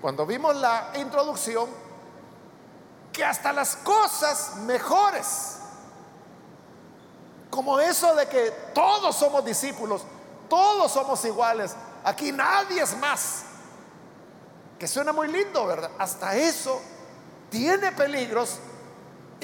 cuando 0.00 0.24
vimos 0.24 0.54
la 0.56 0.92
introducción, 0.94 1.68
que 3.12 3.24
hasta 3.24 3.52
las 3.52 3.76
cosas 3.76 4.56
mejores 4.56 5.58
como 7.54 7.78
eso 7.78 8.16
de 8.16 8.26
que 8.26 8.50
todos 8.74 9.14
somos 9.14 9.44
discípulos, 9.44 10.02
todos 10.48 10.90
somos 10.90 11.24
iguales, 11.24 11.76
aquí 12.02 12.32
nadie 12.32 12.82
es 12.82 12.96
más. 12.98 13.44
Que 14.76 14.88
suena 14.88 15.12
muy 15.12 15.28
lindo, 15.28 15.64
¿verdad? 15.64 15.92
Hasta 15.96 16.34
eso 16.36 16.82
tiene 17.50 17.92
peligros 17.92 18.58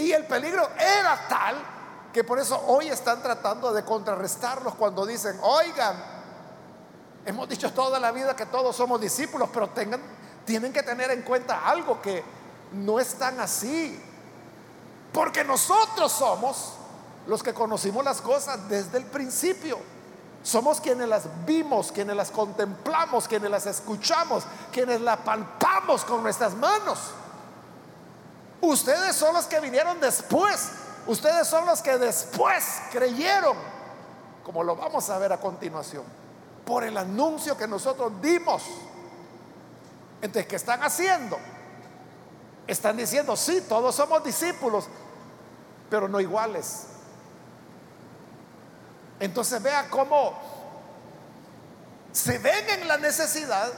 y 0.00 0.12
el 0.12 0.26
peligro 0.26 0.68
era 0.78 1.28
tal 1.28 1.56
que 2.12 2.24
por 2.24 2.38
eso 2.38 2.60
hoy 2.66 2.88
están 2.88 3.22
tratando 3.22 3.72
de 3.72 3.84
contrarrestarlos 3.84 4.74
cuando 4.74 5.06
dicen, 5.06 5.38
oigan, 5.42 5.96
hemos 7.24 7.48
dicho 7.48 7.72
toda 7.72 8.00
la 8.00 8.10
vida 8.10 8.34
que 8.34 8.46
todos 8.46 8.74
somos 8.74 9.00
discípulos, 9.00 9.48
pero 9.52 9.68
tengan, 9.68 10.00
tienen 10.44 10.72
que 10.72 10.82
tener 10.82 11.10
en 11.10 11.22
cuenta 11.22 11.68
algo 11.68 12.00
que 12.00 12.24
no 12.72 12.98
es 12.98 13.14
tan 13.14 13.38
así. 13.40 14.00
Porque 15.12 15.44
nosotros 15.44 16.10
somos 16.10 16.74
los 17.26 17.42
que 17.42 17.54
conocimos 17.54 18.04
las 18.04 18.20
cosas 18.20 18.68
desde 18.68 18.98
el 18.98 19.04
principio. 19.06 19.78
Somos 20.42 20.80
quienes 20.80 21.06
las 21.06 21.24
vimos, 21.44 21.92
quienes 21.92 22.16
las 22.16 22.30
contemplamos, 22.30 23.28
quienes 23.28 23.50
las 23.50 23.66
escuchamos, 23.66 24.44
quienes 24.72 25.00
las 25.00 25.18
palpamos 25.18 26.04
con 26.04 26.22
nuestras 26.22 26.54
manos. 26.54 26.98
Ustedes 28.61 29.16
son 29.16 29.35
los 29.35 29.46
que 29.46 29.61
vinieron 29.61 30.01
después. 30.01 30.70
Ustedes 31.07 31.46
son 31.49 31.66
los 31.66 31.81
que 31.81 31.96
después 31.99 32.64
creyeron, 32.92 33.57
como 34.44 34.62
lo 34.62 34.77
vamos 34.77 35.09
a 35.09 35.18
ver 35.18 35.33
a 35.33 35.40
continuación, 35.40 36.05
por 36.64 36.85
el 36.85 36.96
anuncio 36.96 37.57
que 37.57 37.66
nosotros 37.66 38.12
dimos. 38.20 38.62
Entonces, 40.20 40.46
¿qué 40.46 40.57
están 40.57 40.83
haciendo? 40.83 41.38
Están 42.66 42.96
diciendo, 42.96 43.37
sí, 43.37 43.62
todos 43.68 43.94
somos 43.94 44.23
discípulos, 44.23 44.87
pero 45.88 46.07
no 46.07 46.20
iguales. 46.20 46.87
Entonces 49.18 49.62
vea 49.62 49.88
cómo 49.90 50.35
se 52.12 52.38
ven 52.38 52.70
en 52.70 52.88
la 52.88 52.99
necesidad 52.99 53.70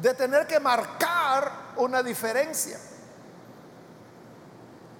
de 0.00 0.14
tener 0.14 0.46
que 0.46 0.58
marcar 0.58 1.52
una 1.76 2.02
diferencia. 2.02 2.78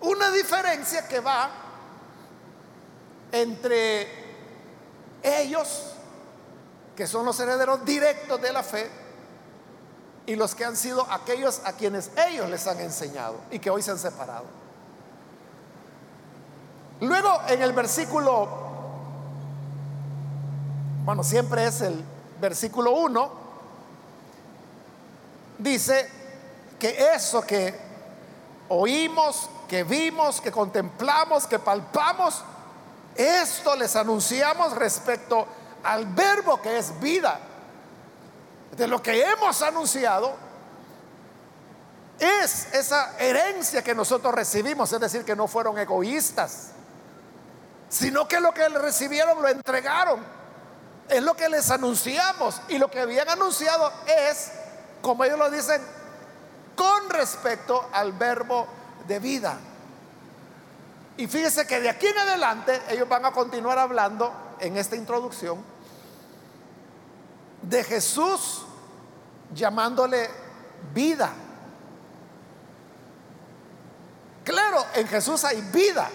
Una 0.03 0.31
diferencia 0.31 1.07
que 1.07 1.21
va 1.21 1.51
entre 3.31 4.09
ellos, 5.23 5.95
que 6.97 7.07
son 7.07 7.25
los 7.25 7.39
herederos 7.41 7.85
directos 7.85 8.41
de 8.41 8.53
la 8.53 8.63
fe, 8.63 8.91
y 10.27 10.37
los 10.37 10.55
que 10.55 10.65
han 10.65 10.77
sido 10.77 11.07
aquellos 11.11 11.61
a 11.65 11.73
quienes 11.73 12.11
ellos 12.29 12.49
les 12.49 12.67
han 12.67 12.81
enseñado 12.81 13.37
y 13.51 13.59
que 13.59 13.71
hoy 13.71 13.83
se 13.83 13.91
han 13.91 13.99
separado. 13.99 14.45
Luego 17.01 17.41
en 17.49 17.63
el 17.63 17.73
versículo, 17.73 18.49
bueno, 21.05 21.25
siempre 21.25 21.67
es 21.67 21.81
el 21.81 22.05
versículo 22.41 22.93
1, 22.93 23.33
dice 25.59 26.09
que 26.79 27.13
eso 27.15 27.43
que 27.43 27.75
oímos, 28.69 29.51
que 29.73 29.85
vimos, 29.85 30.39
que 30.43 30.53
contemplamos, 30.53 31.47
que 31.47 31.59
palpamos, 31.59 32.43
esto 33.15 33.75
les 33.75 33.97
anunciamos 33.97 34.75
respecto 34.75 35.47
al 35.83 36.05
verbo 36.09 36.61
que 36.61 36.77
es 36.77 37.01
vida. 37.01 37.41
De 38.77 38.87
lo 38.87 39.03
que 39.03 39.25
hemos 39.25 39.63
anunciado 39.63 40.35
es 42.19 42.75
esa 42.75 43.19
herencia 43.19 43.83
que 43.83 43.95
nosotros 43.95 44.35
recibimos, 44.35 44.93
es 44.93 45.01
decir, 45.01 45.25
que 45.25 45.35
no 45.35 45.49
fueron 45.49 45.79
egoístas, 45.79 46.73
sino 47.89 48.29
que 48.29 48.41
lo 48.41 48.53
que 48.53 48.69
recibieron 48.69 49.41
lo 49.41 49.49
entregaron. 49.49 50.23
Es 51.09 51.23
lo 51.23 51.35
que 51.35 51.49
les 51.49 51.71
anunciamos 51.71 52.61
y 52.69 52.77
lo 52.77 52.91
que 52.91 53.01
habían 53.01 53.31
anunciado 53.31 53.91
es, 54.29 54.53
como 55.01 55.25
ellos 55.25 55.39
lo 55.39 55.51
dicen, 55.51 55.81
con 56.77 57.09
respecto 57.09 57.89
al 57.95 58.13
verbo 58.13 58.82
de 59.07 59.19
vida. 59.19 59.59
Y 61.17 61.27
fíjese 61.27 61.67
que 61.67 61.81
de 61.81 61.91
aquí 61.91 62.07
en 62.07 62.19
adelante 62.19 62.81
ellos 62.89 63.09
van 63.09 63.25
a 63.25 63.33
continuar 63.33 63.79
hablando 63.79 64.33
en 64.59 64.77
esta 64.77 64.97
introducción 64.97 65.63
de 67.63 67.85
Jesús 67.85 68.65
llamándole 69.55 70.29
vida. 70.93 71.33
Claro, 74.45 74.85
en 74.95 75.07
Jesús 75.07 75.45
hay 75.45 75.61
vida. 75.73 76.09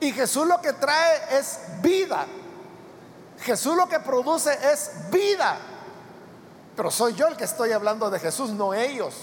Y 0.00 0.12
Jesús 0.12 0.46
lo 0.46 0.60
que 0.60 0.72
trae 0.74 1.38
es 1.38 1.60
vida. 1.80 2.26
Jesús 3.40 3.76
lo 3.76 3.88
que 3.88 4.00
produce 4.00 4.52
es 4.72 5.10
vida. 5.10 5.56
Pero 6.76 6.90
soy 6.90 7.14
yo 7.14 7.26
el 7.26 7.36
que 7.36 7.44
estoy 7.44 7.72
hablando 7.72 8.10
de 8.10 8.20
Jesús, 8.20 8.50
no 8.50 8.74
ellos. 8.74 9.14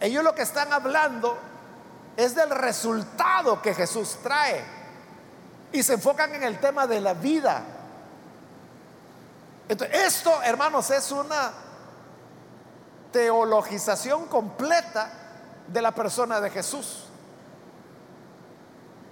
Ellos 0.00 0.22
lo 0.22 0.34
que 0.34 0.42
están 0.42 0.72
hablando 0.72 1.36
es 2.16 2.34
del 2.34 2.50
resultado 2.50 3.60
que 3.62 3.74
Jesús 3.74 4.18
trae. 4.22 4.64
Y 5.72 5.82
se 5.82 5.94
enfocan 5.94 6.34
en 6.34 6.42
el 6.42 6.58
tema 6.58 6.86
de 6.86 7.00
la 7.00 7.14
vida. 7.14 7.62
Entonces, 9.68 9.96
esto, 9.96 10.42
hermanos, 10.42 10.90
es 10.90 11.12
una 11.12 11.52
teologización 13.12 14.26
completa 14.26 15.10
de 15.66 15.82
la 15.82 15.92
persona 15.92 16.40
de 16.40 16.50
Jesús. 16.50 17.04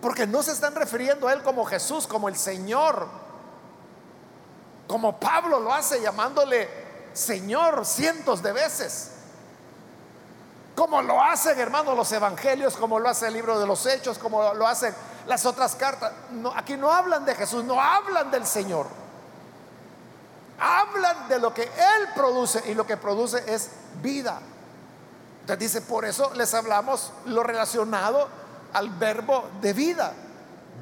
Porque 0.01 0.27
no 0.27 0.43
se 0.43 0.53
están 0.53 0.75
refiriendo 0.75 1.29
a 1.29 1.33
Él 1.33 1.43
como 1.43 1.65
Jesús, 1.65 2.07
como 2.07 2.29
el 2.29 2.37
Señor, 2.37 3.09
como 4.87 5.19
Pablo 5.19 5.61
lo 5.61 5.75
hace 5.75 6.01
llamándole 6.01 6.69
Señor 7.13 7.85
cientos 7.85 8.43
de 8.43 8.53
veces. 8.53 9.16
Como 10.77 11.01
lo 11.01 11.23
hacen, 11.23 11.59
hermanos, 11.59 11.97
los 11.97 12.13
evangelios, 12.13 12.77
como 12.77 13.01
lo 13.01 13.09
hace 13.09 13.29
el 13.29 13.33
libro 13.33 13.59
de 13.59 13.67
los 13.67 13.87
Hechos, 13.87 14.19
como 14.19 14.53
lo 14.53 14.67
hacen 14.67 14.95
las 15.27 15.47
otras 15.47 15.75
cartas. 15.75 16.13
Aquí 16.55 16.77
no 16.77 16.93
hablan 16.93 17.25
de 17.25 17.35
Jesús, 17.35 17.65
no 17.65 17.81
hablan 17.81 18.31
del 18.31 18.47
Señor. 18.47 18.87
Hablan 20.61 21.29
de 21.29 21.39
lo 21.39 21.55
que 21.55 21.63
Él 21.63 22.09
produce 22.15 22.63
y 22.71 22.75
lo 22.75 22.87
que 22.87 22.99
produce 22.99 23.43
es 23.53 23.71
vida. 24.03 24.39
Entonces 25.41 25.73
dice, 25.73 25.81
por 25.81 26.05
eso 26.05 26.31
les 26.35 26.53
hablamos 26.53 27.11
lo 27.25 27.43
relacionado 27.43 28.29
al 28.75 28.91
verbo 28.91 29.49
de 29.63 29.73
vida. 29.73 30.13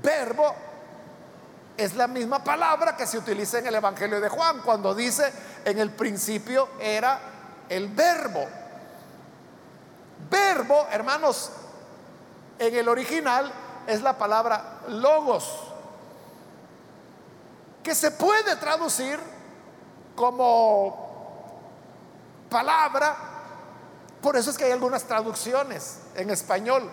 Verbo 0.02 0.56
es 1.76 1.94
la 1.94 2.08
misma 2.08 2.42
palabra 2.42 2.96
que 2.96 3.06
se 3.06 3.16
utiliza 3.16 3.60
en 3.60 3.68
el 3.68 3.76
Evangelio 3.76 4.20
de 4.20 4.28
Juan 4.28 4.60
cuando 4.64 4.92
dice, 4.92 5.32
en 5.64 5.78
el 5.78 5.90
principio 5.90 6.70
era 6.80 7.20
el 7.68 7.86
verbo. 7.88 8.44
Verbo, 10.30 10.86
hermanos, 10.90 11.50
en 12.58 12.74
el 12.74 12.88
original 12.88 13.52
es 13.86 14.02
la 14.02 14.16
palabra 14.16 14.80
logos, 14.88 15.60
que 17.82 17.94
se 17.94 18.10
puede 18.10 18.56
traducir 18.56 19.18
como 20.14 21.04
palabra. 22.48 23.16
Por 24.22 24.36
eso 24.36 24.50
es 24.50 24.56
que 24.56 24.64
hay 24.64 24.72
algunas 24.72 25.04
traducciones 25.04 25.98
en 26.14 26.30
español 26.30 26.90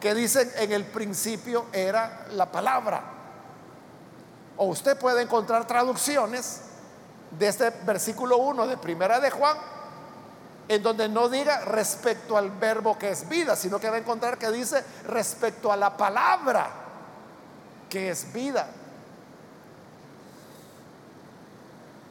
que 0.00 0.14
dicen 0.14 0.50
en 0.56 0.72
el 0.72 0.84
principio 0.84 1.66
era 1.72 2.26
la 2.32 2.50
palabra. 2.52 3.02
O 4.58 4.66
usted 4.66 4.98
puede 4.98 5.22
encontrar 5.22 5.66
traducciones 5.66 6.62
de 7.30 7.48
este 7.48 7.70
versículo 7.70 8.38
1 8.38 8.66
de 8.66 8.76
Primera 8.76 9.20
de 9.20 9.30
Juan, 9.30 9.56
en 10.68 10.82
donde 10.82 11.08
no 11.08 11.28
diga 11.28 11.60
respecto 11.64 12.36
al 12.36 12.50
verbo 12.50 12.98
que 12.98 13.10
es 13.10 13.28
vida, 13.28 13.54
sino 13.56 13.78
que 13.78 13.88
va 13.88 13.96
a 13.96 14.00
encontrar 14.00 14.38
que 14.38 14.50
dice 14.50 14.84
respecto 15.06 15.70
a 15.70 15.76
la 15.76 15.96
palabra 15.96 16.68
que 17.88 18.10
es 18.10 18.32
vida. 18.32 18.66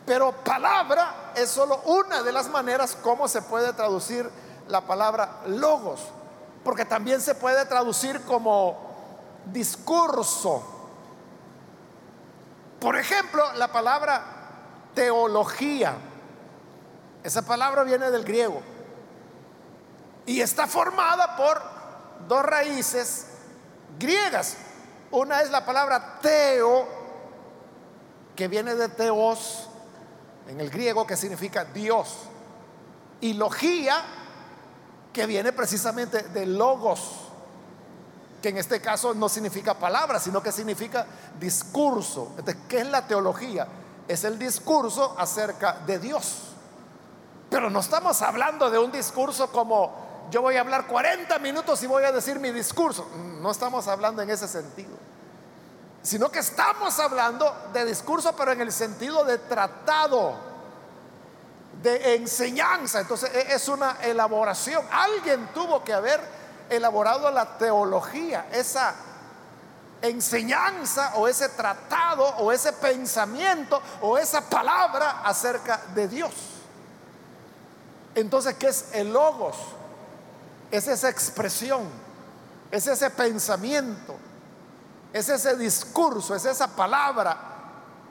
Pero 0.06 0.32
palabra 0.32 1.32
es 1.36 1.50
solo 1.50 1.82
una 1.86 2.22
de 2.22 2.32
las 2.32 2.48
maneras 2.50 2.96
como 3.02 3.28
se 3.28 3.42
puede 3.42 3.74
traducir 3.74 4.30
la 4.68 4.82
palabra 4.82 5.42
logos, 5.48 6.02
porque 6.64 6.86
también 6.86 7.22
se 7.22 7.36
puede 7.36 7.66
traducir 7.66 8.22
como 8.22 8.78
discurso. 9.52 10.64
Por 12.80 12.96
ejemplo, 12.96 13.54
la 13.54 13.72
palabra 13.72 14.24
teología. 14.94 15.96
Esa 17.26 17.42
palabra 17.42 17.82
viene 17.82 18.12
del 18.12 18.24
griego 18.24 18.62
y 20.28 20.42
está 20.42 20.68
formada 20.68 21.36
por 21.36 21.60
dos 22.28 22.46
raíces 22.46 23.26
griegas. 23.98 24.58
Una 25.10 25.42
es 25.42 25.50
la 25.50 25.66
palabra 25.66 26.20
teo, 26.22 26.88
que 28.36 28.48
viene 28.48 28.76
de 28.76 28.90
teos, 28.90 29.68
en 30.48 30.62
el 30.62 30.70
griego 30.70 31.08
que 31.08 31.18
significa 31.18 31.66
Dios, 31.66 32.16
y 33.22 33.34
logía, 33.34 34.04
que 35.12 35.26
viene 35.26 35.52
precisamente 35.52 36.22
de 36.22 36.46
logos, 36.46 37.22
que 38.40 38.50
en 38.50 38.58
este 38.60 38.80
caso 38.80 39.16
no 39.16 39.30
significa 39.30 39.74
palabra, 39.74 40.20
sino 40.20 40.44
que 40.44 40.52
significa 40.52 41.08
discurso. 41.40 42.34
Entonces, 42.38 42.58
¿qué 42.70 42.82
es 42.82 42.88
la 42.88 43.08
teología? 43.08 43.68
Es 44.08 44.24
el 44.26 44.38
discurso 44.38 45.16
acerca 45.18 45.80
de 45.88 45.98
Dios. 45.98 46.52
Pero 47.56 47.70
no 47.70 47.80
estamos 47.80 48.22
hablando 48.22 48.70
de 48.70 48.78
un 48.78 48.92
discurso 48.92 49.50
como 49.50 50.28
yo 50.30 50.42
voy 50.42 50.58
a 50.58 50.60
hablar 50.60 50.88
40 50.88 51.40
minutos 51.40 51.82
y 51.84 51.88
voy 51.88 52.04
a 52.04 52.12
decir 52.12 52.38
mi 52.38 52.52
discurso. 52.52 53.08
No 53.40 53.50
estamos 53.50 53.88
hablando 53.88 54.22
en 54.22 54.30
ese 54.30 54.46
sentido 54.46 54.98
sino 56.02 56.30
que 56.30 56.40
estamos 56.40 57.00
hablando 57.00 57.70
de 57.72 57.86
discurso, 57.86 58.36
pero 58.36 58.52
en 58.52 58.60
el 58.60 58.74
sentido 58.74 59.24
de 59.24 59.38
tratado, 59.38 60.36
de 61.82 62.16
enseñanza. 62.16 63.00
Entonces 63.00 63.34
e, 63.34 63.54
es 63.56 63.70
una 63.70 64.00
elaboración. 64.04 64.86
Alguien 64.92 65.48
tuvo 65.54 65.82
que 65.82 65.94
haber 65.94 66.20
elaborado 66.70 67.32
la 67.32 67.58
teología, 67.58 68.48
esa 68.52 68.94
enseñanza 70.02 71.14
o 71.16 71.28
ese 71.30 71.48
tratado 71.48 72.26
o 72.38 72.52
ese 72.52 72.74
pensamiento 72.74 73.82
o 74.02 74.18
esa 74.18 74.42
palabra 74.42 75.22
acerca 75.24 75.82
de 75.96 76.10
Dios. 76.10 76.55
Entonces, 78.16 78.56
¿qué 78.56 78.68
es 78.68 78.86
el 78.94 79.12
logos? 79.12 79.58
Es 80.72 80.88
esa 80.88 81.10
expresión, 81.10 81.84
es 82.72 82.88
ese 82.88 83.10
pensamiento, 83.10 84.16
es 85.14 85.30
ese 85.30 85.56
discurso, 85.58 86.34
es 86.34 86.46
esa 86.46 86.68
palabra, 86.68 87.38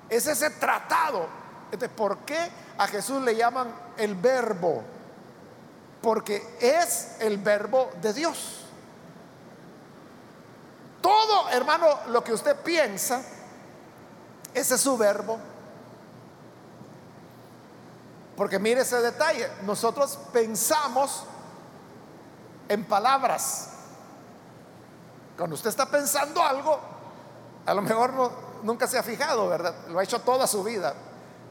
es 0.09 0.27
ese 0.27 0.51
tratado. 0.51 1.27
Entonces, 1.73 1.97
¿por 1.97 2.19
qué 2.19 2.38
a 2.79 2.87
Jesús 2.87 3.23
le 3.23 3.35
llaman 3.35 3.75
el 3.97 4.14
verbo? 4.14 4.83
Porque 6.03 6.57
es 6.61 7.17
el 7.21 7.38
verbo 7.38 7.90
de 8.03 8.12
Dios. 8.12 8.61
Todo, 11.01 11.49
hermano, 11.51 11.87
lo 12.09 12.25
que 12.25 12.33
usted 12.33 12.57
piensa 12.57 13.21
Ese 14.55 14.77
es 14.77 14.81
su 14.81 14.97
verbo. 14.97 15.38
Porque 18.37 18.59
mire 18.59 18.81
ese 18.81 19.01
detalle, 19.01 19.49
nosotros 19.62 20.18
pensamos 20.33 21.25
en 22.68 22.85
palabras. 22.85 23.68
Cuando 25.37 25.55
usted 25.55 25.70
está 25.70 25.87
pensando 25.87 26.42
algo, 26.42 26.79
a 27.66 27.75
lo 27.75 27.83
mejor 27.83 28.12
no, 28.12 28.31
nunca 28.62 28.87
se 28.87 28.99
ha 28.99 29.03
fijado, 29.03 29.49
¿verdad? 29.49 29.75
Lo 29.88 29.99
ha 29.99 30.05
hecho 30.05 30.20
toda 30.20 30.47
su 30.47 30.64
vida, 30.64 30.94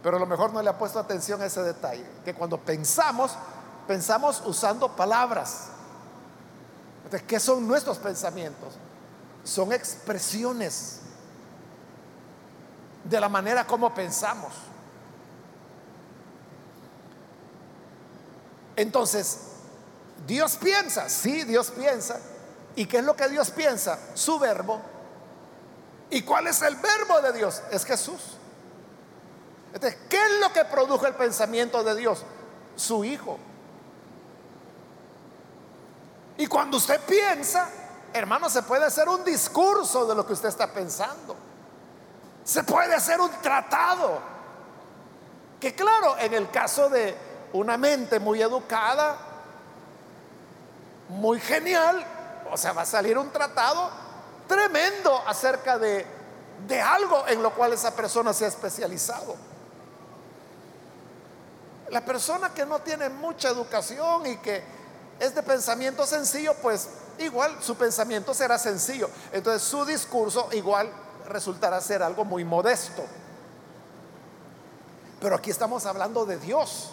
pero 0.01 0.17
a 0.17 0.19
lo 0.19 0.25
mejor 0.25 0.51
no 0.51 0.61
le 0.61 0.69
ha 0.69 0.77
puesto 0.77 0.99
atención 0.99 1.41
a 1.41 1.45
ese 1.45 1.61
detalle, 1.63 2.05
que 2.25 2.33
cuando 2.33 2.57
pensamos, 2.57 3.33
pensamos 3.87 4.41
usando 4.45 4.93
palabras. 4.95 5.69
Entonces, 7.05 7.23
¿qué 7.27 7.39
son 7.39 7.67
nuestros 7.67 7.97
pensamientos? 7.97 8.73
Son 9.43 9.71
expresiones 9.71 10.99
de 13.03 13.19
la 13.19 13.29
manera 13.29 13.65
como 13.65 13.93
pensamos. 13.93 14.53
Entonces, 18.75 19.39
Dios 20.25 20.55
piensa, 20.55 21.09
sí, 21.09 21.43
Dios 21.43 21.71
piensa. 21.71 22.19
¿Y 22.75 22.85
qué 22.85 22.97
es 22.97 23.03
lo 23.03 23.15
que 23.15 23.27
Dios 23.29 23.51
piensa? 23.51 23.99
Su 24.15 24.39
verbo. 24.39 24.81
¿Y 26.09 26.21
cuál 26.23 26.47
es 26.47 26.61
el 26.61 26.75
verbo 26.75 27.21
de 27.21 27.33
Dios? 27.33 27.61
Es 27.71 27.85
Jesús. 27.85 28.37
Entonces, 29.73 29.99
¿qué 30.09 30.17
es 30.17 30.39
lo 30.39 30.53
que 30.53 30.65
produjo 30.65 31.05
el 31.07 31.15
pensamiento 31.15 31.83
de 31.83 31.95
Dios? 31.95 32.23
Su 32.75 33.03
Hijo. 33.03 33.37
Y 36.37 36.47
cuando 36.47 36.77
usted 36.77 36.99
piensa, 37.01 37.69
hermano, 38.11 38.49
se 38.49 38.63
puede 38.63 38.85
hacer 38.85 39.07
un 39.07 39.23
discurso 39.23 40.05
de 40.05 40.15
lo 40.15 40.25
que 40.25 40.33
usted 40.33 40.49
está 40.49 40.71
pensando. 40.71 41.35
Se 42.43 42.63
puede 42.63 42.93
hacer 42.93 43.19
un 43.19 43.29
tratado. 43.41 44.19
Que 45.59 45.73
claro, 45.75 46.17
en 46.17 46.33
el 46.33 46.49
caso 46.49 46.89
de 46.89 47.15
una 47.53 47.77
mente 47.77 48.19
muy 48.19 48.41
educada, 48.41 49.17
muy 51.09 51.39
genial, 51.39 52.03
o 52.51 52.57
sea, 52.57 52.73
va 52.73 52.81
a 52.81 52.85
salir 52.85 53.17
un 53.17 53.31
tratado 53.31 53.89
tremendo 54.47 55.21
acerca 55.25 55.77
de, 55.77 56.05
de 56.67 56.81
algo 56.81 57.27
en 57.27 57.41
lo 57.41 57.53
cual 57.53 57.73
esa 57.73 57.95
persona 57.95 58.33
se 58.33 58.45
ha 58.45 58.47
especializado. 58.47 59.35
La 61.89 62.03
persona 62.03 62.53
que 62.53 62.65
no 62.65 62.79
tiene 62.79 63.09
mucha 63.09 63.49
educación 63.49 64.25
y 64.25 64.37
que 64.37 64.63
es 65.19 65.35
de 65.35 65.43
pensamiento 65.43 66.07
sencillo, 66.07 66.55
pues 66.55 66.89
igual 67.19 67.55
su 67.61 67.75
pensamiento 67.75 68.33
será 68.33 68.57
sencillo. 68.57 69.09
Entonces 69.31 69.61
su 69.61 69.85
discurso 69.85 70.49
igual 70.53 70.91
resultará 71.27 71.79
ser 71.81 72.01
algo 72.01 72.25
muy 72.25 72.43
modesto. 72.43 73.03
Pero 75.21 75.35
aquí 75.35 75.51
estamos 75.51 75.85
hablando 75.85 76.25
de 76.25 76.37
Dios 76.37 76.89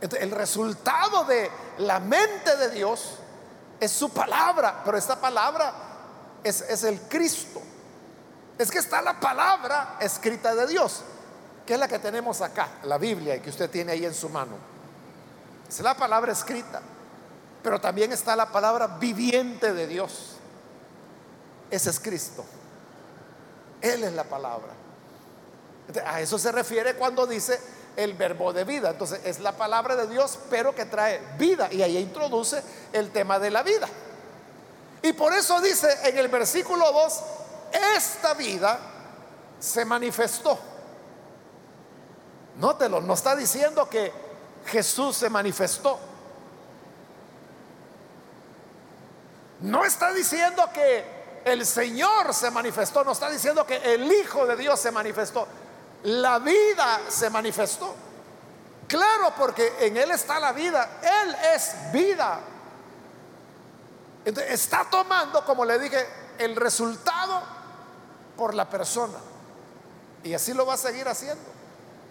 el 0.00 0.30
resultado 0.30 1.24
de 1.24 1.50
la 1.78 2.00
mente 2.00 2.56
de 2.56 2.70
Dios 2.70 3.14
es 3.80 3.92
su 3.92 4.10
palabra, 4.10 4.82
pero 4.84 4.96
esta 4.96 5.20
palabra 5.20 5.72
es, 6.44 6.60
es 6.62 6.84
el 6.84 7.00
Cristo. 7.02 7.62
Es 8.58 8.70
que 8.70 8.78
está 8.78 9.02
la 9.02 9.18
palabra 9.20 9.96
escrita 10.00 10.54
de 10.54 10.66
Dios, 10.66 11.02
que 11.66 11.74
es 11.74 11.80
la 11.80 11.88
que 11.88 11.98
tenemos 11.98 12.40
acá, 12.40 12.68
la 12.84 12.98
Biblia, 12.98 13.40
que 13.42 13.50
usted 13.50 13.70
tiene 13.70 13.92
ahí 13.92 14.04
en 14.04 14.14
su 14.14 14.28
mano. 14.28 14.56
Es 15.68 15.80
la 15.80 15.94
palabra 15.94 16.32
escrita, 16.32 16.80
pero 17.62 17.80
también 17.80 18.12
está 18.12 18.36
la 18.36 18.50
palabra 18.50 18.86
viviente 18.86 19.72
de 19.72 19.86
Dios. 19.86 20.36
Ese 21.70 21.90
es 21.90 22.00
Cristo. 22.00 22.44
Él 23.80 24.04
es 24.04 24.12
la 24.12 24.24
palabra. 24.24 24.72
A 26.06 26.20
eso 26.20 26.38
se 26.38 26.50
refiere 26.50 26.94
cuando 26.94 27.26
dice 27.26 27.60
el 27.96 28.14
verbo 28.14 28.52
de 28.52 28.64
vida. 28.64 28.90
Entonces 28.90 29.20
es 29.24 29.40
la 29.40 29.52
palabra 29.52 29.96
de 29.96 30.06
Dios, 30.06 30.38
pero 30.50 30.74
que 30.74 30.84
trae 30.84 31.20
vida. 31.38 31.72
Y 31.72 31.82
ahí 31.82 31.96
introduce 31.96 32.62
el 32.92 33.10
tema 33.10 33.38
de 33.38 33.50
la 33.50 33.62
vida. 33.62 33.88
Y 35.02 35.12
por 35.12 35.32
eso 35.32 35.60
dice 35.60 35.88
en 36.04 36.18
el 36.18 36.28
versículo 36.28 36.92
2, 36.92 37.20
esta 37.96 38.34
vida 38.34 38.78
se 39.58 39.84
manifestó. 39.84 40.58
Nótelo, 42.56 43.00
no 43.00 43.14
está 43.14 43.34
diciendo 43.34 43.88
que 43.88 44.12
Jesús 44.66 45.16
se 45.16 45.30
manifestó. 45.30 45.98
No 49.60 49.84
está 49.84 50.12
diciendo 50.12 50.68
que 50.72 51.16
el 51.44 51.64
Señor 51.64 52.34
se 52.34 52.50
manifestó, 52.50 53.04
no 53.04 53.12
está 53.12 53.30
diciendo 53.30 53.64
que 53.66 53.76
el 53.76 54.10
Hijo 54.12 54.46
de 54.46 54.56
Dios 54.56 54.78
se 54.80 54.90
manifestó 54.90 55.46
la 56.04 56.38
vida 56.38 57.00
se 57.08 57.30
manifestó. 57.30 57.94
Claro, 58.86 59.32
porque 59.36 59.74
en 59.80 59.96
Él 59.96 60.10
está 60.12 60.38
la 60.38 60.52
vida. 60.52 61.00
Él 61.02 61.36
es 61.54 61.92
vida. 61.92 62.40
Entonces, 64.24 64.52
está 64.52 64.86
tomando, 64.90 65.44
como 65.44 65.64
le 65.64 65.78
dije, 65.78 66.06
el 66.38 66.54
resultado 66.56 67.42
por 68.36 68.54
la 68.54 68.68
persona. 68.68 69.18
Y 70.22 70.34
así 70.34 70.52
lo 70.52 70.66
va 70.66 70.74
a 70.74 70.78
seguir 70.78 71.08
haciendo. 71.08 71.44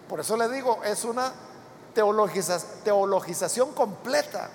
Por 0.08 0.20
eso 0.20 0.36
le 0.36 0.48
digo, 0.48 0.82
es 0.84 1.04
una 1.04 1.32
teologización 2.84 3.72
completa 3.72 4.50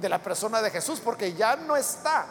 de 0.00 0.08
la 0.08 0.18
persona 0.18 0.60
de 0.62 0.70
Jesús, 0.70 1.00
porque 1.00 1.34
ya 1.34 1.56
no 1.56 1.76
está 1.76 2.26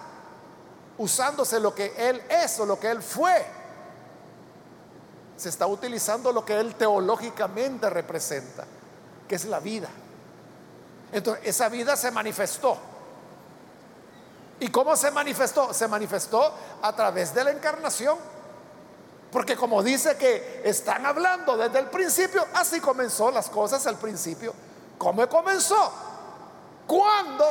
usándose 0.97 1.59
lo 1.59 1.73
que 1.73 1.93
Él 1.97 2.21
es 2.29 2.59
o 2.59 2.65
lo 2.65 2.79
que 2.79 2.89
Él 2.91 3.01
fue 3.01 3.58
se 5.39 5.47
está 5.47 5.65
utilizando 5.67 6.33
lo 6.33 6.43
que 6.43 6.59
él 6.59 6.75
teológicamente 6.75 7.89
representa, 7.89 8.65
que 9.25 9.35
es 9.35 9.45
la 9.45 9.61
vida. 9.61 9.87
Entonces, 11.13 11.47
esa 11.47 11.69
vida 11.69 11.95
se 11.95 12.11
manifestó. 12.11 12.77
¿Y 14.59 14.67
cómo 14.67 14.97
se 14.97 15.09
manifestó? 15.11 15.73
Se 15.73 15.87
manifestó 15.87 16.53
a 16.81 16.93
través 16.93 17.33
de 17.33 17.45
la 17.45 17.51
encarnación. 17.51 18.17
Porque 19.31 19.55
como 19.55 19.81
dice 19.81 20.17
que 20.17 20.61
están 20.65 21.05
hablando 21.05 21.55
desde 21.55 21.79
el 21.79 21.85
principio, 21.85 22.45
así 22.55 22.81
comenzó 22.81 23.31
las 23.31 23.49
cosas 23.49 23.87
al 23.87 23.95
principio. 23.95 24.53
¿Cómo 24.97 25.29
comenzó? 25.29 25.93
Cuando 26.85 27.45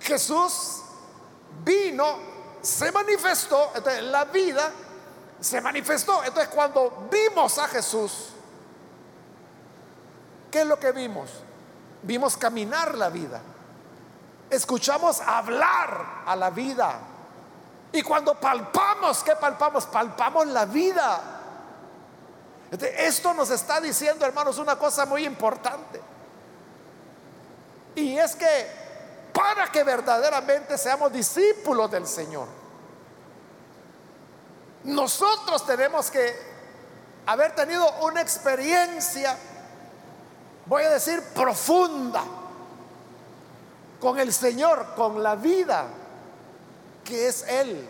Jesús 0.00 0.80
vino, 1.62 2.16
se 2.62 2.90
manifestó, 2.92 3.72
entonces 3.74 4.04
la 4.04 4.24
vida 4.24 4.72
se 5.40 5.60
manifestó. 5.60 6.22
Entonces 6.24 6.52
cuando 6.54 7.08
vimos 7.10 7.58
a 7.58 7.68
Jesús, 7.68 8.28
¿qué 10.50 10.60
es 10.60 10.66
lo 10.66 10.78
que 10.78 10.92
vimos? 10.92 11.30
Vimos 12.02 12.36
caminar 12.36 12.96
la 12.96 13.08
vida. 13.08 13.40
Escuchamos 14.48 15.20
hablar 15.20 16.22
a 16.26 16.36
la 16.36 16.50
vida. 16.50 17.00
Y 17.92 18.02
cuando 18.02 18.34
palpamos, 18.34 19.22
¿qué 19.22 19.36
palpamos? 19.36 19.86
Palpamos 19.86 20.46
la 20.46 20.64
vida. 20.64 21.20
esto 22.70 23.34
nos 23.34 23.50
está 23.50 23.80
diciendo, 23.80 24.24
hermanos, 24.24 24.58
una 24.58 24.76
cosa 24.76 25.06
muy 25.06 25.24
importante. 25.24 26.00
Y 27.96 28.16
es 28.16 28.36
que 28.36 28.80
para 29.32 29.70
que 29.70 29.82
verdaderamente 29.82 30.78
seamos 30.78 31.12
discípulos 31.12 31.90
del 31.90 32.06
Señor, 32.06 32.59
nosotros 34.84 35.66
tenemos 35.66 36.10
que 36.10 36.34
haber 37.26 37.54
tenido 37.54 37.86
una 38.02 38.20
experiencia, 38.20 39.36
voy 40.66 40.82
a 40.84 40.90
decir, 40.90 41.22
profunda 41.34 42.24
con 44.00 44.18
el 44.18 44.32
Señor, 44.32 44.94
con 44.96 45.22
la 45.22 45.34
vida 45.36 45.86
que 47.04 47.28
es 47.28 47.42
Él. 47.46 47.88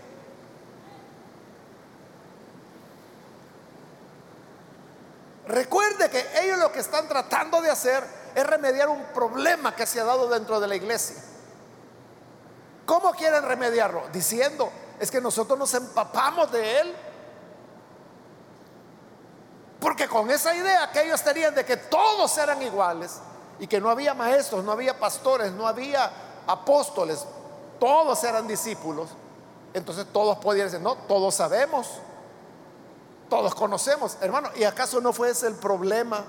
Recuerde 5.47 6.11
que 6.11 6.25
ellos 6.43 6.59
lo 6.59 6.71
que 6.71 6.81
están 6.81 7.09
tratando 7.09 7.61
de 7.61 7.71
hacer 7.71 8.05
es 8.35 8.47
remediar 8.47 8.89
un 8.89 9.03
problema 9.15 9.75
que 9.75 9.87
se 9.87 10.01
ha 10.01 10.05
dado 10.05 10.29
dentro 10.29 10.61
de 10.61 10.69
la 10.69 10.77
iglesia. 10.77 11.17
¿Cómo 12.87 13.13
quieren 13.13 13.45
remediarlo? 13.45 14.09
Diciendo, 14.13 14.71
es 15.01 15.11
que 15.11 15.21
nosotros 15.21 15.59
nos 15.59 15.73
empapamos 15.73 16.53
de 16.53 16.81
Él. 16.81 16.95
Porque 19.81 20.07
con 20.07 20.31
esa 20.31 20.55
idea 20.55 20.93
que 20.93 21.03
ellos 21.03 21.23
tenían 21.23 21.55
de 21.55 21.65
que 21.65 21.79
todos 21.79 22.37
eran 22.37 22.61
iguales 22.61 23.19
y 23.59 23.67
que 23.67 23.81
no 23.81 23.89
había 23.89 24.13
maestros, 24.13 24.63
no 24.63 24.73
había 24.73 25.01
pastores, 25.01 25.53
no 25.53 25.67
había 25.67 26.11
apóstoles, 26.47 27.25
todos 27.79 28.23
eran 28.25 28.47
discípulos, 28.47 29.09
entonces 29.73 30.07
todos 30.13 30.37
podían 30.37 30.67
decir, 30.67 30.81
no, 30.81 30.97
todos 30.97 31.35
sabemos, 31.35 31.89
todos 33.31 33.55
conocemos, 33.55 34.19
hermano, 34.21 34.51
¿y 34.55 34.65
acaso 34.65 35.01
no 35.01 35.15
fue 35.15 35.31
ese 35.31 35.47
el 35.47 35.55
problema 35.55 36.25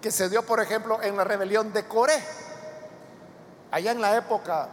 que 0.00 0.10
se 0.10 0.30
dio, 0.30 0.46
por 0.46 0.60
ejemplo, 0.60 1.02
en 1.02 1.18
la 1.18 1.24
rebelión 1.24 1.70
de 1.74 1.86
Coré, 1.86 2.24
allá 3.70 3.90
en 3.90 4.00
la 4.00 4.16
época 4.16 4.68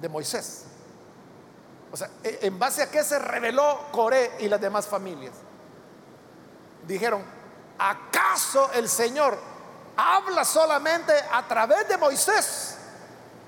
de 0.00 0.08
Moisés? 0.08 0.64
O 1.94 1.96
sea, 1.96 2.10
e, 2.24 2.40
¿en 2.42 2.58
base 2.58 2.82
a 2.82 2.90
qué 2.90 3.04
se 3.04 3.20
reveló 3.20 3.82
Coré 3.92 4.32
y 4.40 4.48
las 4.48 4.60
demás 4.60 4.84
familias? 4.84 5.32
Dijeron, 6.88 7.22
¿acaso 7.78 8.68
el 8.72 8.88
Señor 8.88 9.38
habla 9.96 10.44
solamente 10.44 11.12
a 11.30 11.46
través 11.46 11.86
de 11.86 11.96
Moisés? 11.96 12.78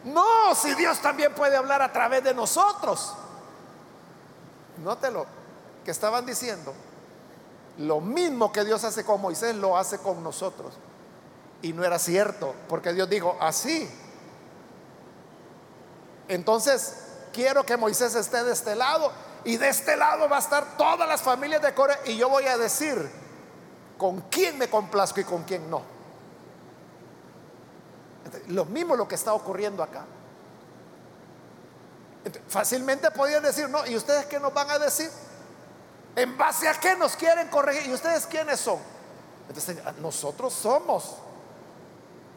No, 0.05 0.55
si 0.55 0.77
Dios 0.77 1.01
también 1.03 1.35
puede 1.35 1.57
hablar 1.57 1.83
a 1.83 1.93
través 1.93 2.23
de 2.23 2.33
nosotros. 2.35 3.15
Nótelo, 4.77 5.27
que 5.85 5.91
estaban 5.91 6.25
diciendo, 6.25 6.73
lo 7.79 8.01
mismo 8.01 8.53
que 8.53 8.65
Dios 8.65 8.85
hace 8.85 9.05
con 9.05 9.21
Moisés, 9.21 9.57
lo 9.57 9.77
hace 9.77 9.99
con 9.99 10.23
nosotros. 10.23 10.75
Y 11.63 11.73
no 11.73 11.83
era 11.83 11.99
cierto, 11.99 12.55
porque 12.69 12.93
Dios 12.93 13.11
dijo, 13.11 13.37
así. 13.41 13.91
Entonces, 16.29 17.06
quiero 17.37 17.67
que 17.67 17.77
Moisés 17.77 18.15
esté 18.15 18.43
de 18.43 18.53
este 18.55 18.75
lado 18.75 19.13
y 19.45 19.59
de 19.59 19.69
este 19.69 19.95
lado 19.95 20.27
va 20.27 20.37
a 20.37 20.39
estar 20.39 20.79
todas 20.79 21.07
las 21.07 21.21
familias 21.21 21.61
de 21.61 21.75
Corea 21.75 22.01
y 22.07 22.17
yo 22.17 22.31
voy 22.31 22.47
a 22.47 22.57
decir 22.57 23.11
con 23.99 24.23
quién 24.23 24.57
me 24.57 24.71
complazco 24.71 25.21
y 25.21 25.25
con 25.25 25.45
quién 25.45 25.69
no. 25.69 25.83
lo 28.49 28.65
mismo 28.65 28.97
lo 28.97 29.07
que 29.07 29.17
está 29.17 29.35
ocurriendo 29.35 29.83
acá. 29.83 30.07
fácilmente 32.49 33.11
podían 33.11 33.43
decir, 33.43 33.69
no, 33.69 33.87
¿y 33.87 33.97
ustedes 33.97 34.25
qué 34.25 34.41
nos 34.41 34.55
van 34.55 34.71
a 34.71 34.79
decir? 34.79 35.11
¿En 36.17 36.39
base 36.39 36.67
a 36.67 36.81
qué 36.81 36.97
nos 36.97 37.17
quieren 37.17 37.49
corregir? 37.49 37.91
¿Y 37.91 37.93
ustedes 37.93 38.27
quiénes 38.27 38.61
son? 38.61 38.79
Entonces, 39.47 39.77
nosotros 40.01 40.55
somos 40.55 41.17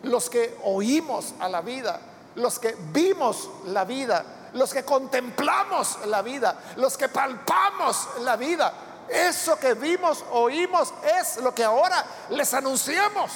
los 0.03 0.29
que 0.29 0.57
oímos 0.65 1.33
a 1.39 1.47
la 1.47 1.61
vida, 1.61 2.01
los 2.35 2.59
que 2.59 2.75
vimos 2.91 3.49
la 3.65 3.85
vida, 3.85 4.38
los 4.53 4.73
que 4.73 4.83
contemplamos 4.83 5.99
la 6.05 6.21
vida, 6.21 6.55
los 6.75 6.97
que 6.97 7.09
palpamos 7.09 8.07
la 8.21 8.35
vida. 8.35 8.73
Eso 9.07 9.57
que 9.57 9.73
vimos, 9.73 10.23
oímos, 10.31 10.93
es 11.19 11.37
lo 11.37 11.53
que 11.53 11.63
ahora 11.63 12.05
les 12.29 12.53
anunciamos. 12.53 13.31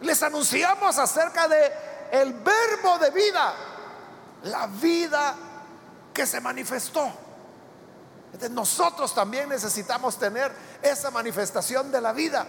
Les 0.00 0.22
anunciamos 0.22 0.98
acerca 0.98 1.48
de 1.48 1.72
el 2.12 2.34
verbo 2.34 2.98
de 2.98 3.10
vida, 3.10 3.54
la 4.44 4.66
vida 4.68 5.34
que 6.12 6.26
se 6.26 6.40
manifestó. 6.40 7.10
Nosotros 8.50 9.14
también 9.14 9.48
necesitamos 9.48 10.18
tener 10.18 10.52
esa 10.82 11.10
manifestación 11.10 11.90
de 11.90 12.00
la 12.00 12.12
vida. 12.12 12.46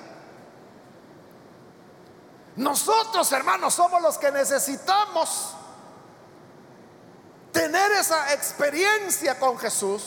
Nosotros, 2.58 3.32
hermanos, 3.32 3.74
somos 3.74 4.02
los 4.02 4.18
que 4.18 4.32
necesitamos 4.32 5.56
tener 7.58 7.92
esa 7.94 8.34
experiencia 8.34 9.40
con 9.40 9.58
Jesús 9.58 10.04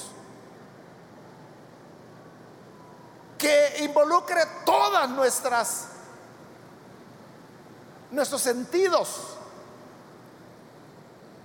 que 3.36 3.78
involucre 3.80 4.40
todas 4.64 5.10
nuestras 5.10 5.88
nuestros 8.12 8.40
sentidos. 8.40 9.36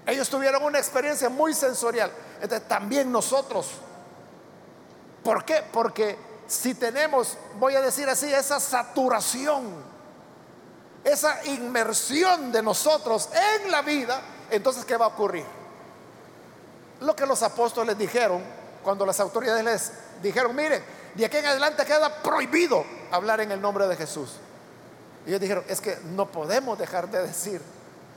Ellos 0.05 0.29
tuvieron 0.29 0.61
una 0.63 0.77
experiencia 0.77 1.29
muy 1.29 1.55
sensorial. 1.55 2.11
Entonces 2.39 2.67
también 2.67 3.11
nosotros. 3.11 3.71
¿Por 5.23 5.43
qué? 5.43 5.63
Porque 5.73 6.19
si 6.45 6.75
tenemos, 6.75 7.35
voy 7.57 7.73
a 7.73 7.81
decir 7.81 8.07
así, 8.07 8.31
esa 8.31 8.59
saturación 8.59 9.95
esa 11.03 11.45
inmersión 11.45 12.51
de 12.51 12.63
nosotros 12.63 13.29
en 13.31 13.69
la 13.69 13.83
vida, 13.83 14.21
entonces 14.49 14.83
¿qué 14.85 14.97
va 14.97 15.05
a 15.05 15.09
ocurrir? 15.09 15.64
Lo 17.01 17.15
que 17.15 17.25
los 17.25 17.43
apóstoles 17.43 17.97
dijeron 17.97 18.41
cuando 18.83 19.05
las 19.05 19.19
autoridades 19.19 19.63
les 19.63 19.91
dijeron, 20.21 20.55
miren, 20.55 20.83
de 21.15 21.25
aquí 21.25 21.37
en 21.37 21.45
adelante 21.45 21.85
queda 21.85 22.21
prohibido 22.21 22.85
hablar 23.11 23.41
en 23.41 23.51
el 23.51 23.61
nombre 23.61 23.87
de 23.87 23.95
Jesús. 23.95 24.31
Y 25.25 25.29
ellos 25.29 25.41
dijeron, 25.41 25.63
es 25.67 25.81
que 25.81 25.97
no 26.03 26.27
podemos 26.27 26.77
dejar 26.77 27.09
de 27.09 27.23
decir 27.23 27.61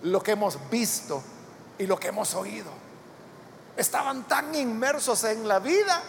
lo 0.02 0.22
que 0.22 0.32
hemos 0.32 0.58
visto 0.70 1.22
y 1.78 1.86
lo 1.86 1.98
que 1.98 2.08
hemos 2.08 2.34
oído. 2.34 2.70
Estaban 3.76 4.24
tan 4.24 4.54
inmersos 4.54 5.24
en 5.24 5.46
la 5.48 5.58
vida 5.58 6.02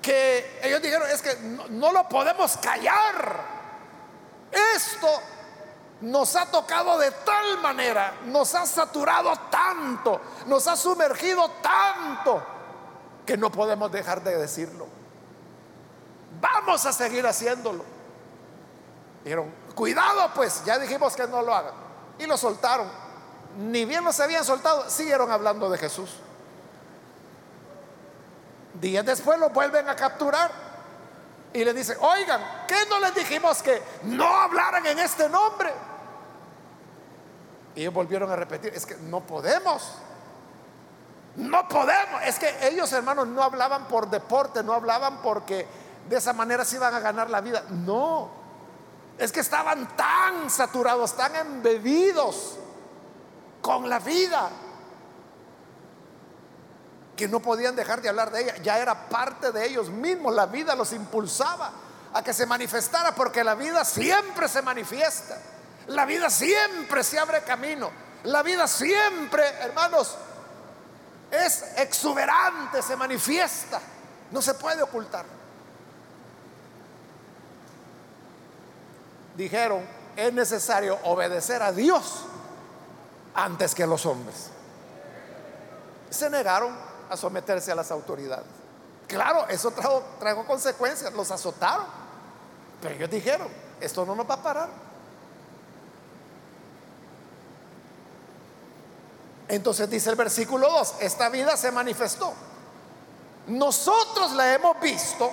que 0.00 0.60
ellos 0.62 0.80
dijeron, 0.80 1.08
es 1.10 1.22
que 1.22 1.34
no, 1.36 1.66
no 1.68 1.92
lo 1.92 2.08
podemos 2.08 2.56
callar. 2.58 3.40
Esto 4.76 5.08
nos 6.00 6.34
ha 6.36 6.46
tocado 6.46 6.98
de 6.98 7.10
tal 7.10 7.60
manera, 7.60 8.14
nos 8.26 8.54
ha 8.54 8.64
saturado 8.64 9.32
tanto, 9.50 10.20
nos 10.46 10.66
ha 10.66 10.76
sumergido 10.76 11.50
tanto, 11.62 12.42
que 13.26 13.36
no 13.36 13.50
podemos 13.50 13.92
dejar 13.92 14.22
de 14.22 14.36
decirlo. 14.36 14.86
Vamos 16.40 16.86
a 16.86 16.92
seguir 16.92 17.26
haciéndolo. 17.26 17.84
Dijeron, 19.24 19.52
cuidado 19.74 20.30
pues, 20.34 20.64
ya 20.64 20.78
dijimos 20.78 21.14
que 21.14 21.26
no 21.26 21.42
lo 21.42 21.54
hagan. 21.54 21.74
Y 22.18 22.26
lo 22.26 22.36
soltaron. 22.36 22.88
Ni 23.58 23.84
bien 23.84 24.04
los 24.04 24.18
habían 24.20 24.44
soltado, 24.44 24.88
siguieron 24.88 25.30
hablando 25.30 25.68
de 25.68 25.76
Jesús. 25.76 26.16
Días 28.74 29.04
después 29.04 29.38
lo 29.38 29.50
vuelven 29.50 29.88
a 29.88 29.96
capturar 29.96 30.50
y 31.52 31.64
le 31.64 31.74
dice, 31.74 31.96
oigan, 32.00 32.64
¿qué 32.66 32.86
no 32.88 33.00
les 33.00 33.14
dijimos 33.14 33.62
que 33.62 33.82
no 34.04 34.24
hablaran 34.24 34.86
en 34.86 34.98
este 35.00 35.28
nombre? 35.28 35.72
Y 37.74 37.82
ellos 37.82 37.94
volvieron 37.94 38.30
a 38.30 38.36
repetir, 38.36 38.72
es 38.74 38.84
que 38.86 38.96
no 38.96 39.20
podemos. 39.20 39.96
No 41.36 41.68
podemos. 41.68 42.22
Es 42.24 42.38
que 42.38 42.68
ellos, 42.68 42.92
hermanos, 42.92 43.28
no 43.28 43.42
hablaban 43.42 43.86
por 43.86 44.10
deporte, 44.10 44.62
no 44.62 44.72
hablaban 44.72 45.22
porque 45.22 45.66
de 46.08 46.16
esa 46.16 46.32
manera 46.32 46.64
se 46.64 46.76
iban 46.76 46.94
a 46.94 47.00
ganar 47.00 47.30
la 47.30 47.40
vida. 47.40 47.64
No. 47.70 48.30
Es 49.18 49.32
que 49.32 49.40
estaban 49.40 49.96
tan 49.96 50.50
saturados, 50.50 51.16
tan 51.16 51.36
embebidos 51.36 52.56
con 53.62 53.88
la 53.88 53.98
vida 53.98 54.50
que 57.16 57.28
no 57.28 57.40
podían 57.40 57.76
dejar 57.76 58.00
de 58.00 58.08
hablar 58.08 58.30
de 58.30 58.42
ella. 58.42 58.56
Ya 58.62 58.78
era 58.78 59.08
parte 59.08 59.52
de 59.52 59.66
ellos 59.66 59.90
mismos. 59.90 60.34
La 60.34 60.46
vida 60.46 60.74
los 60.74 60.92
impulsaba 60.92 61.70
a 62.12 62.24
que 62.24 62.32
se 62.32 62.46
manifestara 62.46 63.14
porque 63.14 63.44
la 63.44 63.54
vida 63.54 63.84
siempre 63.84 64.48
se 64.48 64.62
manifiesta. 64.62 65.38
La 65.90 66.06
vida 66.06 66.30
siempre 66.30 67.02
se 67.02 67.18
abre 67.18 67.42
camino. 67.42 67.90
La 68.24 68.44
vida 68.44 68.68
siempre, 68.68 69.44
hermanos, 69.60 70.14
es 71.30 71.64
exuberante, 71.78 72.80
se 72.80 72.94
manifiesta. 72.94 73.80
No 74.30 74.40
se 74.40 74.54
puede 74.54 74.82
ocultar. 74.82 75.24
Dijeron, 79.36 79.84
es 80.14 80.32
necesario 80.32 80.96
obedecer 81.04 81.60
a 81.60 81.72
Dios 81.72 82.24
antes 83.34 83.74
que 83.74 83.82
a 83.82 83.86
los 83.88 84.06
hombres. 84.06 84.50
Se 86.08 86.30
negaron 86.30 86.72
a 87.08 87.16
someterse 87.16 87.72
a 87.72 87.74
las 87.74 87.90
autoridades. 87.90 88.46
Claro, 89.08 89.48
eso 89.48 89.72
trajo, 89.72 90.04
trajo 90.20 90.46
consecuencias, 90.46 91.12
los 91.14 91.32
azotaron. 91.32 91.86
Pero 92.80 92.94
ellos 92.94 93.10
dijeron, 93.10 93.48
esto 93.80 94.06
no 94.06 94.14
nos 94.14 94.30
va 94.30 94.34
a 94.34 94.42
parar. 94.42 94.89
Entonces 99.50 99.90
dice 99.90 100.10
el 100.10 100.16
versículo 100.16 100.70
2, 100.70 100.94
esta 101.00 101.28
vida 101.28 101.56
se 101.56 101.72
manifestó. 101.72 102.32
Nosotros 103.48 104.30
la 104.32 104.54
hemos 104.54 104.80
visto 104.80 105.28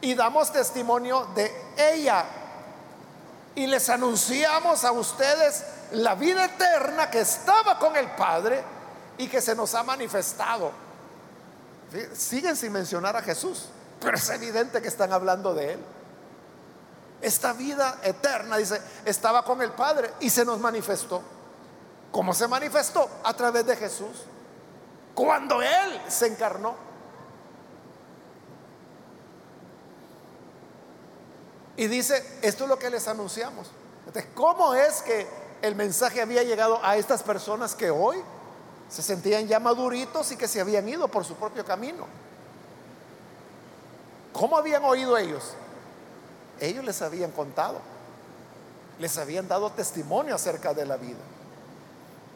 y 0.00 0.14
damos 0.14 0.50
testimonio 0.50 1.26
de 1.34 1.52
ella. 1.76 2.24
Y 3.54 3.66
les 3.66 3.86
anunciamos 3.90 4.82
a 4.82 4.92
ustedes 4.92 5.62
la 5.92 6.14
vida 6.14 6.46
eterna 6.46 7.10
que 7.10 7.20
estaba 7.20 7.78
con 7.78 7.96
el 7.96 8.10
Padre 8.12 8.64
y 9.18 9.28
que 9.28 9.42
se 9.42 9.54
nos 9.54 9.74
ha 9.74 9.82
manifestado. 9.82 10.72
Siguen 12.14 12.56
sin 12.56 12.72
mencionar 12.72 13.14
a 13.14 13.20
Jesús, 13.20 13.66
pero 14.00 14.16
es 14.16 14.30
evidente 14.30 14.80
que 14.80 14.88
están 14.88 15.12
hablando 15.12 15.52
de 15.52 15.74
Él. 15.74 15.80
Esta 17.20 17.52
vida 17.52 17.98
eterna, 18.04 18.56
dice, 18.56 18.80
estaba 19.04 19.44
con 19.44 19.60
el 19.60 19.72
Padre 19.72 20.14
y 20.20 20.30
se 20.30 20.46
nos 20.46 20.58
manifestó. 20.60 21.22
¿Cómo 22.10 22.32
se 22.34 22.48
manifestó? 22.48 23.08
A 23.24 23.34
través 23.34 23.66
de 23.66 23.76
Jesús. 23.76 24.24
Cuando 25.14 25.62
Él 25.62 26.00
se 26.08 26.26
encarnó. 26.26 26.74
Y 31.76 31.86
dice, 31.86 32.38
esto 32.42 32.64
es 32.64 32.70
lo 32.70 32.78
que 32.78 32.90
les 32.90 33.06
anunciamos. 33.06 33.70
¿cómo 34.34 34.74
es 34.74 35.02
que 35.02 35.26
el 35.62 35.74
mensaje 35.74 36.20
había 36.20 36.42
llegado 36.42 36.80
a 36.82 36.96
estas 36.96 37.22
personas 37.22 37.74
que 37.74 37.90
hoy 37.90 38.22
se 38.88 39.02
sentían 39.02 39.46
ya 39.46 39.60
maduritos 39.60 40.32
y 40.32 40.36
que 40.36 40.48
se 40.48 40.60
habían 40.60 40.88
ido 40.88 41.08
por 41.08 41.24
su 41.24 41.34
propio 41.34 41.64
camino. 41.64 42.06
¿Cómo 44.32 44.56
habían 44.56 44.84
oído 44.84 45.16
ellos? 45.16 45.52
Ellos 46.60 46.84
les 46.84 47.02
habían 47.02 47.30
contado, 47.30 47.80
les 48.98 49.16
habían 49.18 49.46
dado 49.46 49.70
testimonio 49.70 50.34
acerca 50.34 50.74
de 50.74 50.86
la 50.86 50.96
vida. 50.96 51.18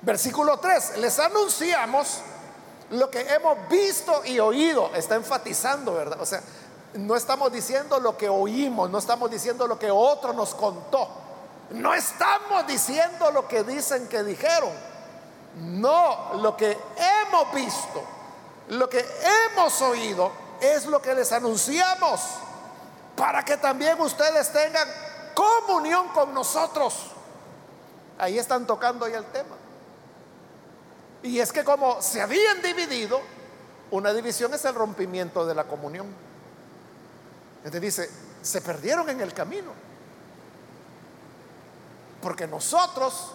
Versículo 0.02 0.58
3, 0.58 0.98
les 0.98 1.18
anunciamos 1.20 2.18
lo 2.90 3.08
que 3.08 3.20
hemos 3.20 3.56
visto 3.68 4.22
y 4.24 4.40
oído, 4.40 4.90
está 4.94 5.14
enfatizando, 5.14 5.94
¿verdad? 5.94 6.20
O 6.20 6.26
sea, 6.26 6.42
no 6.94 7.14
estamos 7.16 7.52
diciendo 7.52 8.00
lo 8.00 8.16
que 8.16 8.28
oímos, 8.28 8.90
no 8.90 8.98
estamos 8.98 9.30
diciendo 9.30 9.66
lo 9.66 9.78
que 9.78 9.90
otro 9.90 10.32
nos 10.32 10.54
contó, 10.54 11.08
no 11.70 11.94
estamos 11.94 12.66
diciendo 12.66 13.30
lo 13.30 13.46
que 13.46 13.62
dicen 13.62 14.08
que 14.08 14.24
dijeron, 14.24 14.72
no, 15.56 16.34
lo 16.34 16.56
que 16.56 16.76
hemos 16.96 17.54
visto, 17.54 18.02
lo 18.68 18.88
que 18.88 19.06
hemos 19.52 19.80
oído 19.82 20.32
es 20.60 20.86
lo 20.86 21.00
que 21.00 21.14
les 21.14 21.30
anunciamos, 21.30 22.20
para 23.16 23.44
que 23.44 23.56
también 23.56 24.00
ustedes 24.00 24.52
tengan 24.52 24.88
comunión 25.34 26.08
con 26.08 26.34
nosotros. 26.34 27.06
Ahí 28.18 28.38
están 28.38 28.66
tocando 28.66 29.08
ya 29.08 29.18
el 29.18 29.26
tema. 29.26 29.61
Y 31.22 31.38
es 31.38 31.52
que 31.52 31.64
como 31.64 32.02
se 32.02 32.20
habían 32.20 32.60
dividido, 32.62 33.20
una 33.90 34.12
división 34.12 34.52
es 34.54 34.64
el 34.64 34.74
rompimiento 34.74 35.46
de 35.46 35.54
la 35.54 35.64
comunión. 35.64 36.06
Entonces 37.58 37.80
dice, 37.80 38.10
se 38.42 38.60
perdieron 38.60 39.08
en 39.08 39.20
el 39.20 39.32
camino. 39.32 39.72
Porque 42.20 42.46
nosotros 42.46 43.32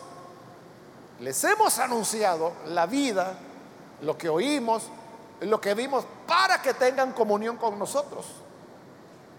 les 1.20 1.44
hemos 1.44 1.80
anunciado 1.80 2.54
la 2.68 2.86
vida, 2.86 3.38
lo 4.02 4.18
que 4.18 4.30
oímos, 4.30 4.84
lo 5.42 5.62
que 5.62 5.74
vimos, 5.74 6.06
para 6.26 6.62
que 6.62 6.74
tengan 6.74 7.14
comunión 7.14 7.58
con 7.58 7.78
nosotros. 7.80 8.26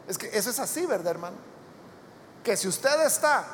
Es 0.07 0.17
que 0.17 0.29
eso 0.37 0.51
es 0.51 0.59
así, 0.59 0.87
¿verdad, 0.87 1.13
hermano? 1.13 1.37
Que 2.43 2.57
si 2.57 2.69
usted 2.69 3.05
está 3.05 3.45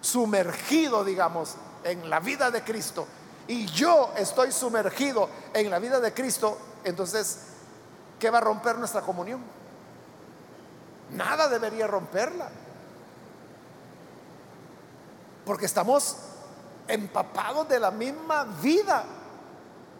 sumergido, 0.00 1.04
digamos, 1.04 1.56
en 1.84 2.08
la 2.08 2.20
vida 2.20 2.50
de 2.50 2.62
Cristo, 2.62 3.06
y 3.48 3.64
yo 3.66 4.12
estoy 4.16 4.52
sumergido 4.52 5.28
en 5.54 5.70
la 5.70 5.78
vida 5.78 5.98
de 6.00 6.12
Cristo, 6.12 6.58
entonces, 6.84 7.38
¿qué 8.18 8.28
va 8.28 8.38
a 8.38 8.42
romper 8.42 8.76
nuestra 8.76 9.00
comunión? 9.00 9.42
Nada 11.12 11.48
debería 11.48 11.86
romperla. 11.86 12.50
Porque 15.46 15.64
estamos 15.64 16.16
empapados 16.86 17.66
de 17.68 17.80
la 17.80 17.90
misma 17.90 18.44
vida. 18.44 19.04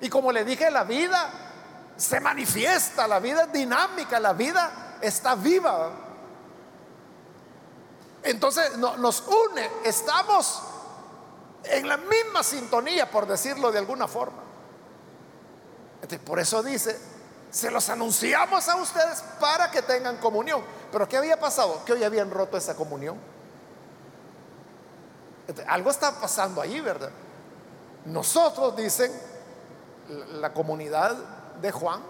Y 0.02 0.10
como 0.10 0.30
le 0.30 0.44
dije, 0.44 0.70
la 0.70 0.84
vida 0.84 1.30
se 1.96 2.20
manifiesta, 2.20 3.08
la 3.08 3.18
vida 3.18 3.44
es 3.44 3.52
dinámica, 3.52 4.20
la 4.20 4.34
vida 4.34 4.98
está 5.00 5.34
viva. 5.34 5.90
Entonces 8.22 8.76
nos 8.76 9.24
une, 9.26 9.70
estamos 9.84 10.62
en 11.64 11.88
la 11.88 11.96
misma 11.96 12.42
sintonía, 12.42 13.10
por 13.10 13.26
decirlo 13.26 13.72
de 13.72 13.78
alguna 13.78 14.08
forma. 14.08 14.42
por 16.24 16.38
eso 16.38 16.62
dice, 16.62 16.98
se 17.50 17.70
los 17.70 17.88
anunciamos 17.88 18.68
a 18.68 18.76
ustedes 18.76 19.22
para 19.40 19.70
que 19.70 19.82
tengan 19.82 20.18
comunión. 20.18 20.62
Pero 20.92 21.08
¿qué 21.08 21.16
había 21.16 21.38
pasado? 21.38 21.84
Que 21.84 21.92
hoy 21.92 22.04
habían 22.04 22.30
roto 22.30 22.56
esa 22.56 22.74
comunión. 22.74 23.18
algo 25.66 25.90
está 25.90 26.12
pasando 26.20 26.60
ahí, 26.60 26.80
¿verdad? 26.80 27.10
Nosotros, 28.04 28.76
dicen 28.76 29.12
la 30.40 30.52
comunidad 30.52 31.16
de 31.60 31.70
Juan, 31.70 32.00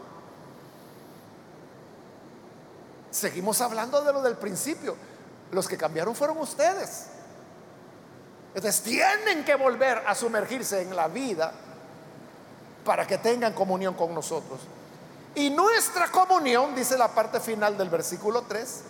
seguimos 3.11 3.61
hablando 3.61 4.03
de 4.03 4.13
lo 4.13 4.23
del 4.23 4.37
principio. 4.37 4.97
Los 5.51 5.67
que 5.67 5.79
cambiaron 5.79 6.15
fueron 6.15 6.39
ustedes. 6.39 7.07
Entonces 8.55 8.83
tienen 8.83 9.45
que 9.45 9.55
volver 9.55 10.03
a 10.07 10.15
sumergirse 10.15 10.83
en 10.83 10.97
la 10.97 11.09
vida 11.09 11.53
para 12.85 13.07
que 13.07 13.19
tengan 13.19 13.53
comunión 13.53 13.95
con 13.95 14.15
nosotros. 14.15 14.61
Y 15.35 15.51
nuestra 15.51 16.11
comunión, 16.11 16.75
dice 16.75 16.97
la 16.97 17.09
parte 17.09 17.39
final 17.39 17.77
del 17.77 17.89
versículo 17.89 18.43
3, 18.43 18.83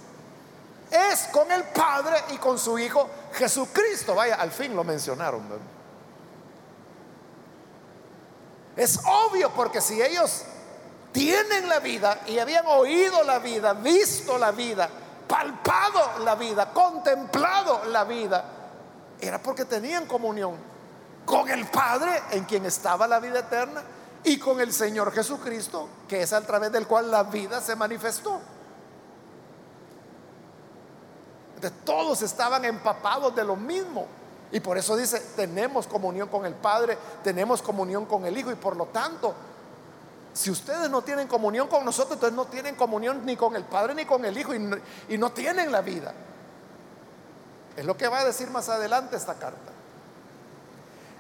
es 0.90 1.28
con 1.32 1.50
el 1.50 1.64
Padre 1.64 2.16
y 2.30 2.38
con 2.38 2.59
su 2.59 2.78
Hijo 2.78 3.09
Jesucristo. 3.34 4.14
Vaya, 4.14 4.36
al 4.36 4.50
fin 4.50 4.74
lo 4.74 4.84
mencionaron. 4.84 5.42
Es 8.76 9.00
obvio 9.04 9.50
porque 9.50 9.80
si 9.80 10.00
ellos 10.00 10.44
tienen 11.12 11.68
la 11.68 11.80
vida 11.80 12.20
y 12.26 12.38
habían 12.38 12.66
oído 12.66 13.24
la 13.24 13.40
vida, 13.40 13.72
visto 13.72 14.38
la 14.38 14.52
vida, 14.52 14.88
palpado 15.26 16.20
la 16.20 16.36
vida, 16.36 16.72
contemplado 16.72 17.84
la 17.86 18.04
vida, 18.04 18.44
era 19.20 19.42
porque 19.42 19.64
tenían 19.64 20.06
comunión 20.06 20.54
con 21.24 21.48
el 21.48 21.66
Padre 21.66 22.22
en 22.30 22.44
quien 22.44 22.64
estaba 22.66 23.06
la 23.06 23.20
vida 23.20 23.40
eterna 23.40 23.82
y 24.24 24.38
con 24.38 24.60
el 24.60 24.72
Señor 24.72 25.12
Jesucristo, 25.12 25.88
que 26.08 26.22
es 26.22 26.32
a 26.32 26.40
través 26.40 26.72
del 26.72 26.86
cual 26.86 27.10
la 27.10 27.24
vida 27.24 27.60
se 27.60 27.76
manifestó. 27.76 28.40
todos 31.84 32.22
estaban 32.22 32.64
empapados 32.64 33.34
de 33.34 33.44
lo 33.44 33.56
mismo. 33.56 34.06
Y 34.50 34.60
por 34.60 34.78
eso 34.78 34.96
dice, 34.96 35.20
tenemos 35.36 35.86
comunión 35.86 36.28
con 36.28 36.46
el 36.46 36.54
Padre, 36.54 36.96
tenemos 37.22 37.60
comunión 37.60 38.06
con 38.06 38.24
el 38.24 38.36
Hijo 38.38 38.50
y 38.50 38.54
por 38.54 38.76
lo 38.76 38.86
tanto, 38.86 39.34
si 40.32 40.50
ustedes 40.50 40.88
no 40.88 41.02
tienen 41.02 41.28
comunión 41.28 41.68
con 41.68 41.84
nosotros, 41.84 42.14
entonces 42.14 42.36
no 42.36 42.46
tienen 42.46 42.74
comunión 42.74 43.26
ni 43.26 43.36
con 43.36 43.56
el 43.56 43.64
Padre 43.64 43.94
ni 43.94 44.06
con 44.06 44.24
el 44.24 44.38
Hijo 44.38 44.54
y 44.54 44.58
no, 44.58 44.76
y 45.08 45.18
no 45.18 45.32
tienen 45.32 45.70
la 45.70 45.82
vida. 45.82 46.14
Es 47.78 47.84
lo 47.84 47.96
que 47.96 48.08
va 48.08 48.18
a 48.18 48.24
decir 48.24 48.50
más 48.50 48.68
adelante 48.68 49.16
esta 49.16 49.34
carta. 49.34 49.70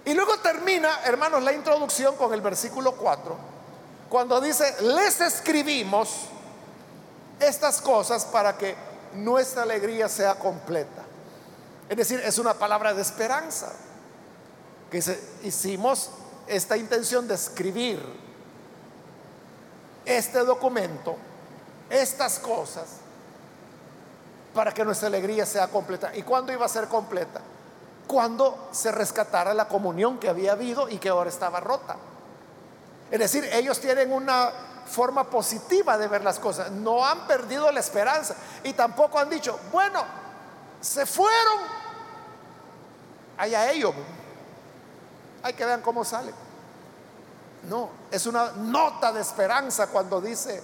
Y 0.04 0.12
luego 0.12 0.38
termina, 0.38 1.02
hermanos, 1.04 1.40
la 1.44 1.52
introducción 1.52 2.16
con 2.16 2.34
el 2.34 2.40
versículo 2.40 2.96
4, 2.96 3.36
cuando 4.08 4.40
dice, 4.40 4.74
les 4.82 5.20
escribimos 5.20 6.22
estas 7.38 7.80
cosas 7.80 8.24
para 8.24 8.58
que 8.58 8.74
nuestra 9.14 9.62
alegría 9.62 10.08
sea 10.08 10.34
completa. 10.34 11.04
Es 11.88 11.96
decir, 11.96 12.20
es 12.24 12.38
una 12.38 12.54
palabra 12.54 12.92
de 12.92 13.02
esperanza, 13.02 13.70
que 14.90 15.00
hicimos 15.44 16.10
esta 16.48 16.76
intención 16.76 17.28
de 17.28 17.34
escribir 17.34 18.04
este 20.04 20.40
documento, 20.40 21.14
estas 21.88 22.40
cosas, 22.40 22.86
para 24.58 24.74
que 24.74 24.84
nuestra 24.84 25.06
alegría 25.06 25.46
sea 25.46 25.68
completa. 25.68 26.10
¿Y 26.16 26.24
cuándo 26.24 26.52
iba 26.52 26.66
a 26.66 26.68
ser 26.68 26.88
completa? 26.88 27.40
Cuando 28.08 28.70
se 28.72 28.90
rescatara 28.90 29.54
la 29.54 29.68
comunión 29.68 30.18
que 30.18 30.28
había 30.28 30.50
habido 30.50 30.88
y 30.88 30.98
que 30.98 31.10
ahora 31.10 31.30
estaba 31.30 31.60
rota. 31.60 31.94
Es 33.08 33.20
decir, 33.20 33.48
ellos 33.52 33.78
tienen 33.78 34.12
una 34.12 34.50
forma 34.84 35.30
positiva 35.30 35.96
de 35.96 36.08
ver 36.08 36.24
las 36.24 36.40
cosas. 36.40 36.72
No 36.72 37.06
han 37.06 37.24
perdido 37.28 37.70
la 37.70 37.78
esperanza 37.78 38.34
y 38.64 38.72
tampoco 38.72 39.20
han 39.20 39.30
dicho, 39.30 39.60
bueno, 39.70 40.02
se 40.80 41.06
fueron. 41.06 41.60
Allá 43.36 43.70
ellos. 43.70 43.94
Hay 45.44 45.52
que 45.52 45.64
ver 45.64 45.82
cómo 45.82 46.04
sale. 46.04 46.34
No, 47.68 47.90
es 48.10 48.26
una 48.26 48.50
nota 48.56 49.12
de 49.12 49.20
esperanza 49.20 49.86
cuando 49.86 50.20
dice, 50.20 50.60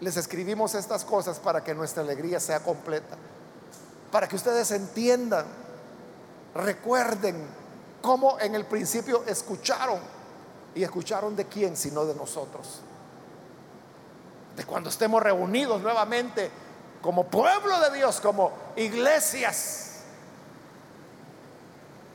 les 0.00 0.16
escribimos 0.16 0.74
estas 0.74 1.04
cosas 1.04 1.38
para 1.38 1.62
que 1.62 1.74
nuestra 1.74 2.02
alegría 2.02 2.40
sea 2.40 2.60
completa. 2.60 3.16
Para 4.10 4.28
que 4.28 4.36
ustedes 4.36 4.70
entiendan, 4.70 5.46
recuerden 6.54 7.46
cómo 8.00 8.38
en 8.40 8.54
el 8.54 8.64
principio 8.64 9.24
escucharon. 9.26 9.98
¿Y 10.74 10.82
escucharon 10.82 11.36
de 11.36 11.46
quién 11.46 11.76
sino 11.76 12.04
de 12.04 12.14
nosotros? 12.14 12.80
De 14.56 14.64
cuando 14.64 14.90
estemos 14.90 15.22
reunidos 15.22 15.80
nuevamente 15.80 16.50
como 17.00 17.26
pueblo 17.26 17.78
de 17.80 17.96
Dios, 17.96 18.20
como 18.20 18.52
iglesias. 18.76 20.00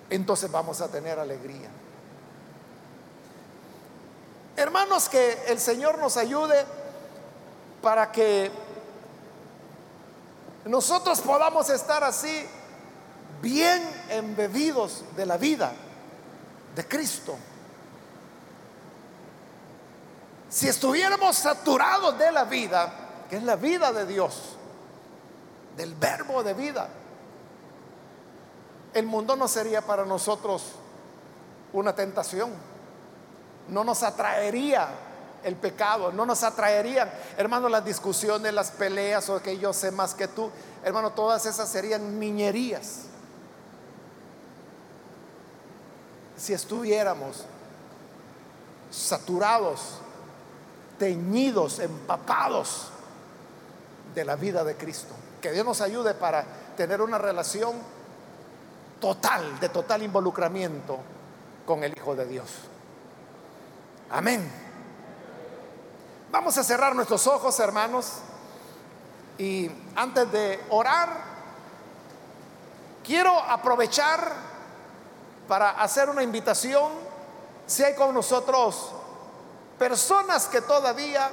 Entonces 0.10 0.52
vamos 0.52 0.82
a 0.82 0.88
tener 0.88 1.20
alegría. 1.20 1.70
Hermanos, 4.58 5.08
que 5.08 5.44
el 5.48 5.60
Señor 5.60 6.00
nos 6.00 6.18
ayude 6.18 6.66
para 7.82 8.12
que 8.12 8.52
nosotros 10.66 11.22
podamos 11.22 11.70
estar 11.70 12.04
así 12.04 12.46
bien 13.42 13.82
embebidos 14.10 15.04
de 15.16 15.26
la 15.26 15.38
vida 15.38 15.72
de 16.76 16.88
Cristo. 16.88 17.36
Si 20.50 20.68
estuviéramos 20.68 21.38
saturados 21.38 22.18
de 22.18 22.32
la 22.32 22.44
vida, 22.44 22.92
que 23.30 23.38
es 23.38 23.44
la 23.44 23.56
vida 23.56 23.94
de 23.94 24.06
Dios, 24.06 24.56
del 25.78 25.94
verbo 25.96 26.44
de 26.44 26.54
vida, 26.54 26.90
el 28.94 29.06
mundo 29.06 29.36
no 29.36 29.48
sería 29.48 29.82
para 29.82 30.06
nosotros 30.06 30.74
una 31.72 31.94
tentación, 31.94 32.52
no 33.68 33.84
nos 33.84 34.02
atraería 34.02 34.90
el 35.44 35.56
pecado, 35.56 36.12
no 36.12 36.26
nos 36.26 36.44
atraerían, 36.44 37.10
hermano, 37.38 37.70
las 37.70 37.86
discusiones, 37.86 38.54
las 38.54 38.72
peleas 38.72 39.30
o 39.30 39.42
que 39.42 39.58
yo 39.58 39.74
sé 39.74 39.92
más 39.92 40.14
que 40.14 40.28
tú, 40.28 40.50
hermano, 40.84 41.12
todas 41.12 41.46
esas 41.46 41.70
serían 41.70 42.20
niñerías. 42.20 43.04
Si 46.38 46.54
estuviéramos 46.54 47.46
saturados, 48.90 50.00
teñidos, 50.98 51.80
empapados 51.80 52.90
de 54.14 54.26
la 54.26 54.36
vida 54.36 54.64
de 54.64 54.76
Cristo. 54.76 55.14
Que 55.42 55.52
Dios 55.52 55.66
nos 55.66 55.82
ayude 55.82 56.14
para 56.14 56.44
tener 56.76 57.02
una 57.02 57.18
relación 57.18 57.76
total, 59.00 59.60
de 59.60 59.70
total 59.70 60.04
involucramiento 60.04 61.00
con 61.66 61.84
el 61.84 61.96
Hijo 61.96 62.16
de 62.16 62.26
Dios. 62.26 62.50
Amén. 64.10 64.69
Vamos 66.32 66.56
a 66.60 66.64
cerrar 66.64 66.96
nuestros 66.96 67.26
ojos, 67.26 67.60
hermanos. 67.60 68.20
Y 69.40 69.72
antes 69.96 70.32
de 70.32 70.64
orar, 70.70 71.10
quiero 73.04 73.36
aprovechar 73.36 74.32
para 75.48 75.72
hacer 75.72 76.08
una 76.08 76.22
invitación. 76.22 76.92
Si 77.66 77.84
hay 77.84 77.96
con 77.96 78.14
nosotros 78.14 78.92
personas 79.80 80.46
que 80.46 80.62
todavía 80.62 81.32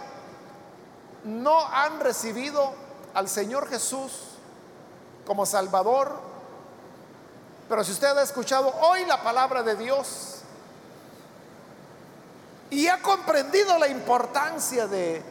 no 1.25 1.67
han 1.67 2.01
recibido 2.01 2.73
al 3.13 3.29
Señor 3.29 3.69
Jesús 3.69 4.13
como 5.27 5.45
Salvador, 5.45 6.19
pero 7.69 7.85
si 7.85 7.93
usted 7.93 8.17
ha 8.17 8.23
escuchado 8.23 8.73
hoy 8.81 9.05
la 9.05 9.23
palabra 9.23 9.63
de 9.63 9.77
Dios 9.77 10.36
y 12.71 12.89
ha 12.89 13.01
comprendido 13.01 13.79
la 13.79 13.89
importancia 13.89 14.87
de, 14.87 15.23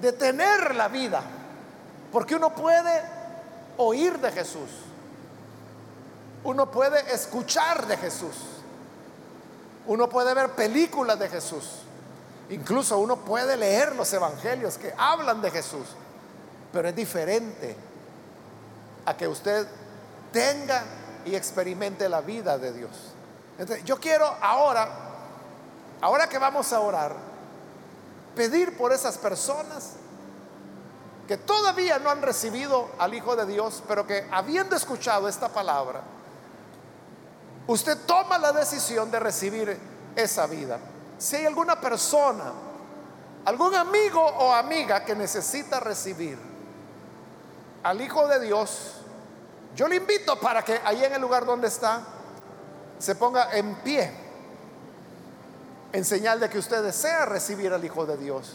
de 0.00 0.12
tener 0.12 0.74
la 0.74 0.88
vida, 0.88 1.22
porque 2.12 2.36
uno 2.36 2.54
puede 2.54 3.02
oír 3.76 4.18
de 4.18 4.32
Jesús, 4.32 4.70
uno 6.44 6.70
puede 6.70 7.12
escuchar 7.12 7.86
de 7.86 7.96
Jesús, 7.96 8.36
uno 9.86 10.08
puede 10.08 10.34
ver 10.34 10.50
películas 10.50 11.18
de 11.18 11.28
Jesús, 11.28 11.82
incluso 12.50 12.98
uno 12.98 13.16
puede 13.16 13.56
leer 13.56 13.94
los 13.96 14.12
evangelios 14.12 14.78
que 14.78 14.94
hablan 14.96 15.42
de 15.42 15.50
Jesús, 15.50 15.86
pero 16.72 16.88
es 16.88 16.96
diferente 16.96 17.76
a 19.04 19.16
que 19.16 19.26
usted 19.26 19.66
tenga 20.32 20.82
y 21.24 21.34
experimente 21.34 22.08
la 22.08 22.20
vida 22.20 22.58
de 22.58 22.72
Dios. 22.72 22.90
Yo 23.84 23.98
quiero 23.98 24.26
ahora, 24.40 25.07
ahora 26.00 26.28
que 26.28 26.38
vamos 26.38 26.72
a 26.72 26.80
orar, 26.80 27.14
pedir 28.34 28.76
por 28.76 28.92
esas 28.92 29.18
personas 29.18 29.94
que 31.26 31.36
todavía 31.36 31.98
no 31.98 32.08
han 32.08 32.22
recibido 32.22 32.88
al 32.98 33.12
Hijo 33.12 33.36
de 33.36 33.44
Dios, 33.46 33.82
pero 33.86 34.06
que 34.06 34.26
habiendo 34.30 34.74
escuchado 34.74 35.28
esta 35.28 35.48
palabra, 35.48 36.00
usted 37.66 37.98
toma 38.06 38.38
la 38.38 38.52
decisión 38.52 39.10
de 39.10 39.20
recibir 39.20 39.78
esa 40.16 40.46
vida. 40.46 40.78
Si 41.18 41.36
hay 41.36 41.44
alguna 41.44 41.80
persona, 41.80 42.52
algún 43.44 43.74
amigo 43.74 44.22
o 44.22 44.54
amiga 44.54 45.04
que 45.04 45.14
necesita 45.14 45.80
recibir 45.80 46.38
al 47.82 48.00
Hijo 48.00 48.26
de 48.26 48.40
Dios, 48.40 48.94
yo 49.74 49.86
le 49.86 49.96
invito 49.96 50.40
para 50.40 50.62
que 50.62 50.80
ahí 50.84 51.04
en 51.04 51.12
el 51.12 51.20
lugar 51.20 51.44
donde 51.44 51.68
está 51.68 52.00
se 52.98 53.14
ponga 53.14 53.56
en 53.56 53.76
pie, 53.76 54.27
en 55.92 56.04
señal 56.04 56.40
de 56.40 56.48
que 56.48 56.58
usted 56.58 56.82
desea 56.82 57.24
recibir 57.26 57.72
al 57.72 57.84
Hijo 57.84 58.04
de 58.06 58.16
Dios. 58.16 58.54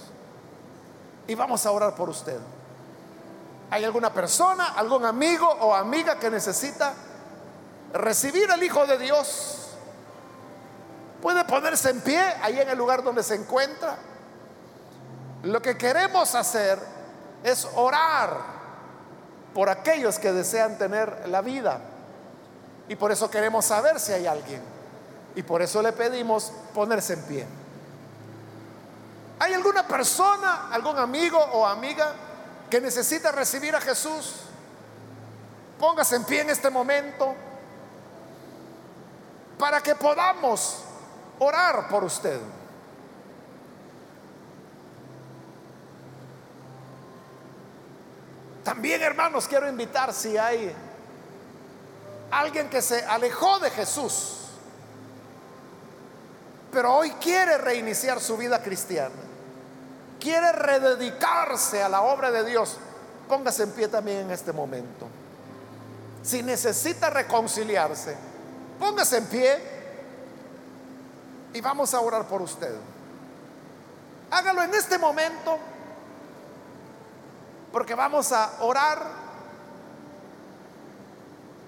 Y 1.28 1.36
vamos 1.36 1.66
a 1.66 1.72
orar 1.72 1.96
por 1.96 2.10
usted. 2.10 2.40
¿Hay 3.72 3.84
alguna 3.84 4.14
persona, 4.14 4.74
algún 4.76 5.06
amigo 5.06 5.48
o 5.48 5.74
amiga 5.74 6.20
que 6.20 6.30
necesita 6.30 6.94
recibir 7.94 8.52
al 8.52 8.62
Hijo 8.62 8.86
de 8.86 8.98
Dios? 8.98 9.70
Puede 11.22 11.44
ponerse 11.46 11.90
en 11.90 12.02
pie 12.02 12.22
ahí 12.42 12.60
en 12.60 12.70
el 12.70 12.78
lugar 12.78 13.02
donde 13.02 13.24
se 13.24 13.36
encuentra. 13.36 13.98
Lo 15.44 15.62
que 15.62 15.78
queremos 15.78 16.36
hacer 16.36 16.80
es 17.44 17.68
orar 17.76 18.38
por 19.54 19.70
aquellos 19.70 20.20
que 20.20 20.32
desean 20.32 20.78
tener 20.78 21.28
la 21.30 21.42
vida. 21.42 21.80
Y 22.90 22.96
por 22.96 23.12
eso 23.12 23.30
queremos 23.30 23.66
saber 23.66 24.00
si 24.00 24.12
hay 24.12 24.28
alguien. 24.28 24.73
Y 25.36 25.44
por 25.44 25.62
eso 25.62 25.82
le 25.82 25.94
pedimos 25.94 26.52
ponerse 26.74 27.14
en 27.14 27.22
pie. 27.24 27.48
¿Hay 29.40 29.54
alguna 29.54 29.88
persona, 29.88 30.70
algún 30.72 30.98
amigo 30.98 31.38
o 31.38 31.66
amiga 31.66 32.14
que 32.70 32.80
necesita 32.80 33.32
recibir 33.32 33.76
a 33.76 33.82
Jesús, 33.82 34.36
póngase 35.80 36.16
en 36.16 36.24
pie 36.24 36.42
en 36.42 36.50
este 36.50 36.70
momento 36.70 37.36
para 39.58 39.82
que 39.82 39.96
podamos 39.96 40.84
orar 41.40 41.88
por 41.88 42.04
usted. 42.04 42.40
También, 48.64 49.02
hermanos, 49.02 49.48
quiero 49.48 49.68
invitar 49.68 50.14
si 50.14 50.38
hay 50.38 50.74
alguien 52.32 52.70
que 52.70 52.82
se 52.82 53.06
alejó 53.06 53.60
de 53.60 53.70
Jesús, 53.70 54.43
pero 56.74 56.96
hoy 56.96 57.12
quiere 57.12 57.58
reiniciar 57.58 58.20
su 58.20 58.36
vida 58.36 58.62
cristiana 58.62 59.34
quiere 60.24 60.54
rededicarse 60.54 61.84
a 61.84 61.90
la 61.90 62.02
obra 62.02 62.32
de 62.32 62.46
Dios, 62.46 62.78
póngase 63.28 63.64
en 63.64 63.72
pie 63.72 63.90
también 63.90 64.20
en 64.20 64.32
este 64.32 64.54
momento. 64.54 65.06
Si 66.24 66.42
necesita 66.42 67.10
reconciliarse, 67.10 68.16
póngase 68.80 69.18
en 69.18 69.26
pie 69.26 69.60
y 71.52 71.60
vamos 71.60 71.94
a 71.94 72.00
orar 72.00 72.26
por 72.26 72.42
usted. 72.42 72.74
Hágalo 74.32 74.64
en 74.64 74.74
este 74.74 74.98
momento, 74.98 75.58
porque 77.74 77.94
vamos 77.94 78.32
a 78.32 78.50
orar. 78.62 79.04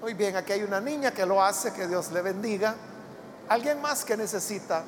Muy 0.01 0.13
bien, 0.13 0.37
aquí 0.37 0.53
hay 0.53 0.63
una 0.63 0.79
niña 0.79 1.11
que 1.11 1.25
lo 1.25 1.43
hace, 1.43 1.73
que 1.73 1.87
Dios 1.87 2.09
le 2.13 2.21
bendiga. 2.21 2.73
Alguien 3.49 3.81
más 3.81 4.05
que 4.05 4.15
necesita 4.15 4.81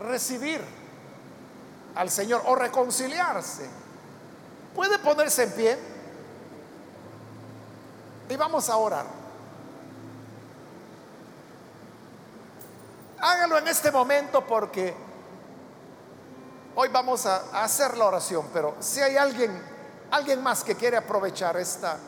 recibir 0.00 0.60
al 1.94 2.10
Señor 2.10 2.42
o 2.46 2.54
reconciliarse, 2.54 3.68
puede 4.74 4.98
ponerse 4.98 5.44
en 5.44 5.52
pie 5.52 5.78
y 8.28 8.36
vamos 8.36 8.68
a 8.68 8.76
orar. 8.76 9.06
Hágalo 13.20 13.58
en 13.58 13.66
este 13.66 13.90
momento 13.90 14.46
porque 14.46 14.94
hoy 16.76 16.88
vamos 16.88 17.26
a 17.26 17.64
hacer 17.64 17.96
la 17.96 18.04
oración, 18.06 18.46
pero 18.52 18.76
si 18.78 19.00
hay 19.00 19.16
alguien, 19.16 19.60
alguien 20.12 20.40
más 20.40 20.62
que 20.62 20.76
quiere 20.76 20.96
aprovechar 20.96 21.56
esta 21.56 21.98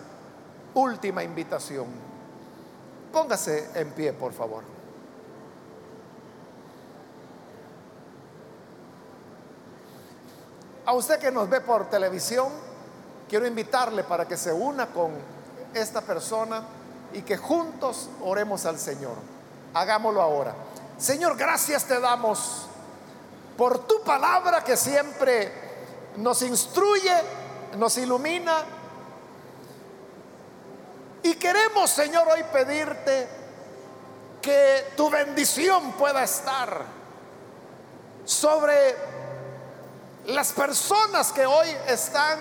última 0.74 1.24
invitación, 1.24 1.86
póngase 3.12 3.70
en 3.74 3.90
pie, 3.90 4.12
por 4.12 4.32
favor. 4.32 4.62
A 10.86 10.92
usted 10.94 11.18
que 11.18 11.30
nos 11.30 11.48
ve 11.48 11.60
por 11.60 11.90
televisión, 11.90 12.48
quiero 13.28 13.46
invitarle 13.46 14.02
para 14.04 14.26
que 14.26 14.36
se 14.36 14.52
una 14.52 14.86
con 14.86 15.12
esta 15.74 16.00
persona 16.00 16.62
y 17.12 17.22
que 17.22 17.36
juntos 17.36 18.08
oremos 18.22 18.66
al 18.66 18.78
Señor. 18.78 19.14
Hagámoslo 19.74 20.20
ahora. 20.20 20.54
Señor, 20.98 21.36
gracias 21.36 21.84
te 21.84 22.00
damos 22.00 22.66
por 23.56 23.86
tu 23.86 24.02
palabra 24.02 24.64
que 24.64 24.76
siempre 24.76 25.52
nos 26.16 26.42
instruye, 26.42 27.12
nos 27.76 27.96
ilumina. 27.98 28.64
Y 31.22 31.34
queremos, 31.34 31.90
Señor, 31.90 32.26
hoy 32.28 32.42
pedirte 32.52 33.28
que 34.40 34.92
tu 34.96 35.10
bendición 35.10 35.92
pueda 35.92 36.24
estar 36.24 36.84
sobre 38.24 39.19
las 40.30 40.52
personas 40.52 41.32
que 41.32 41.44
hoy 41.44 41.68
están 41.86 42.38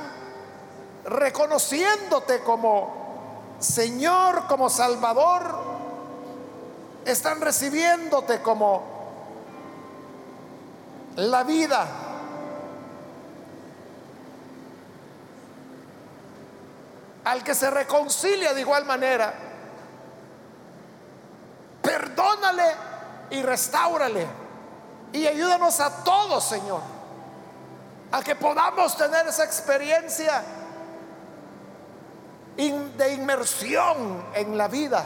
reconociéndote 1.05 2.41
como 2.41 3.55
Señor, 3.59 4.45
como 4.47 4.69
Salvador, 4.69 5.59
están 7.05 7.41
recibiéndote 7.41 8.41
como 8.41 8.83
la 11.15 11.43
vida. 11.43 11.87
Al 17.25 17.43
que 17.43 17.53
se 17.53 17.69
reconcilia 17.69 18.53
de 18.53 18.61
igual 18.61 18.85
manera, 18.85 19.33
perdónale 21.81 22.71
y 23.31 23.41
restáurale. 23.41 24.27
Y 25.11 25.25
ayúdanos 25.25 25.79
a 25.79 26.03
todos, 26.03 26.43
Señor 26.43 26.98
a 28.11 28.23
que 28.23 28.35
podamos 28.35 28.97
tener 28.97 29.27
esa 29.27 29.43
experiencia 29.43 30.43
de 32.57 33.13
inmersión 33.13 34.25
en 34.33 34.57
la 34.57 34.67
vida 34.67 35.05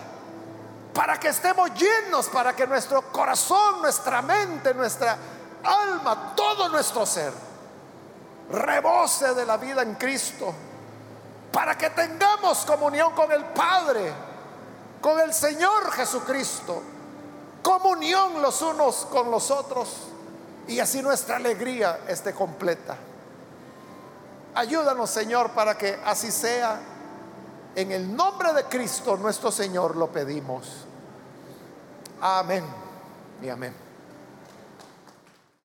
para 0.94 1.20
que 1.20 1.28
estemos 1.30 1.72
llenos, 1.74 2.28
para 2.30 2.56
que 2.56 2.66
nuestro 2.66 3.02
corazón, 3.12 3.82
nuestra 3.82 4.22
mente, 4.22 4.74
nuestra 4.74 5.18
alma, 5.64 6.34
todo 6.36 6.70
nuestro 6.70 7.06
ser 7.06 7.34
rebose 8.50 9.34
de 9.34 9.46
la 9.46 9.58
vida 9.58 9.82
en 9.82 9.96
Cristo, 9.96 10.54
para 11.52 11.78
que 11.78 11.90
tengamos 11.92 12.66
comunión 12.66 13.14
con 13.14 13.32
el 13.32 13.44
Padre, 13.46 14.14
con 15.02 15.20
el 15.20 15.34
Señor 15.34 15.92
Jesucristo, 15.92 16.82
comunión 17.62 18.42
los 18.42 18.62
unos 18.62 19.08
con 19.10 19.32
los 19.32 19.50
otros 19.50 20.13
y 20.68 20.80
así 20.80 21.02
nuestra 21.02 21.38
alegría 21.38 22.02
esté 22.08 22.34
completa. 22.34 22.98
Ayúdanos, 24.56 25.10
Señor, 25.10 25.52
para 25.52 25.78
que 25.78 25.98
así 26.06 26.32
sea. 26.32 26.80
En 27.76 27.92
el 27.92 28.16
nombre 28.16 28.54
de 28.54 28.66
Cristo 28.66 29.18
nuestro 29.18 29.52
Señor 29.52 29.96
lo 29.96 30.12
pedimos. 30.12 30.86
Amén 32.22 32.64
y 33.42 33.50
amén. 33.50 33.74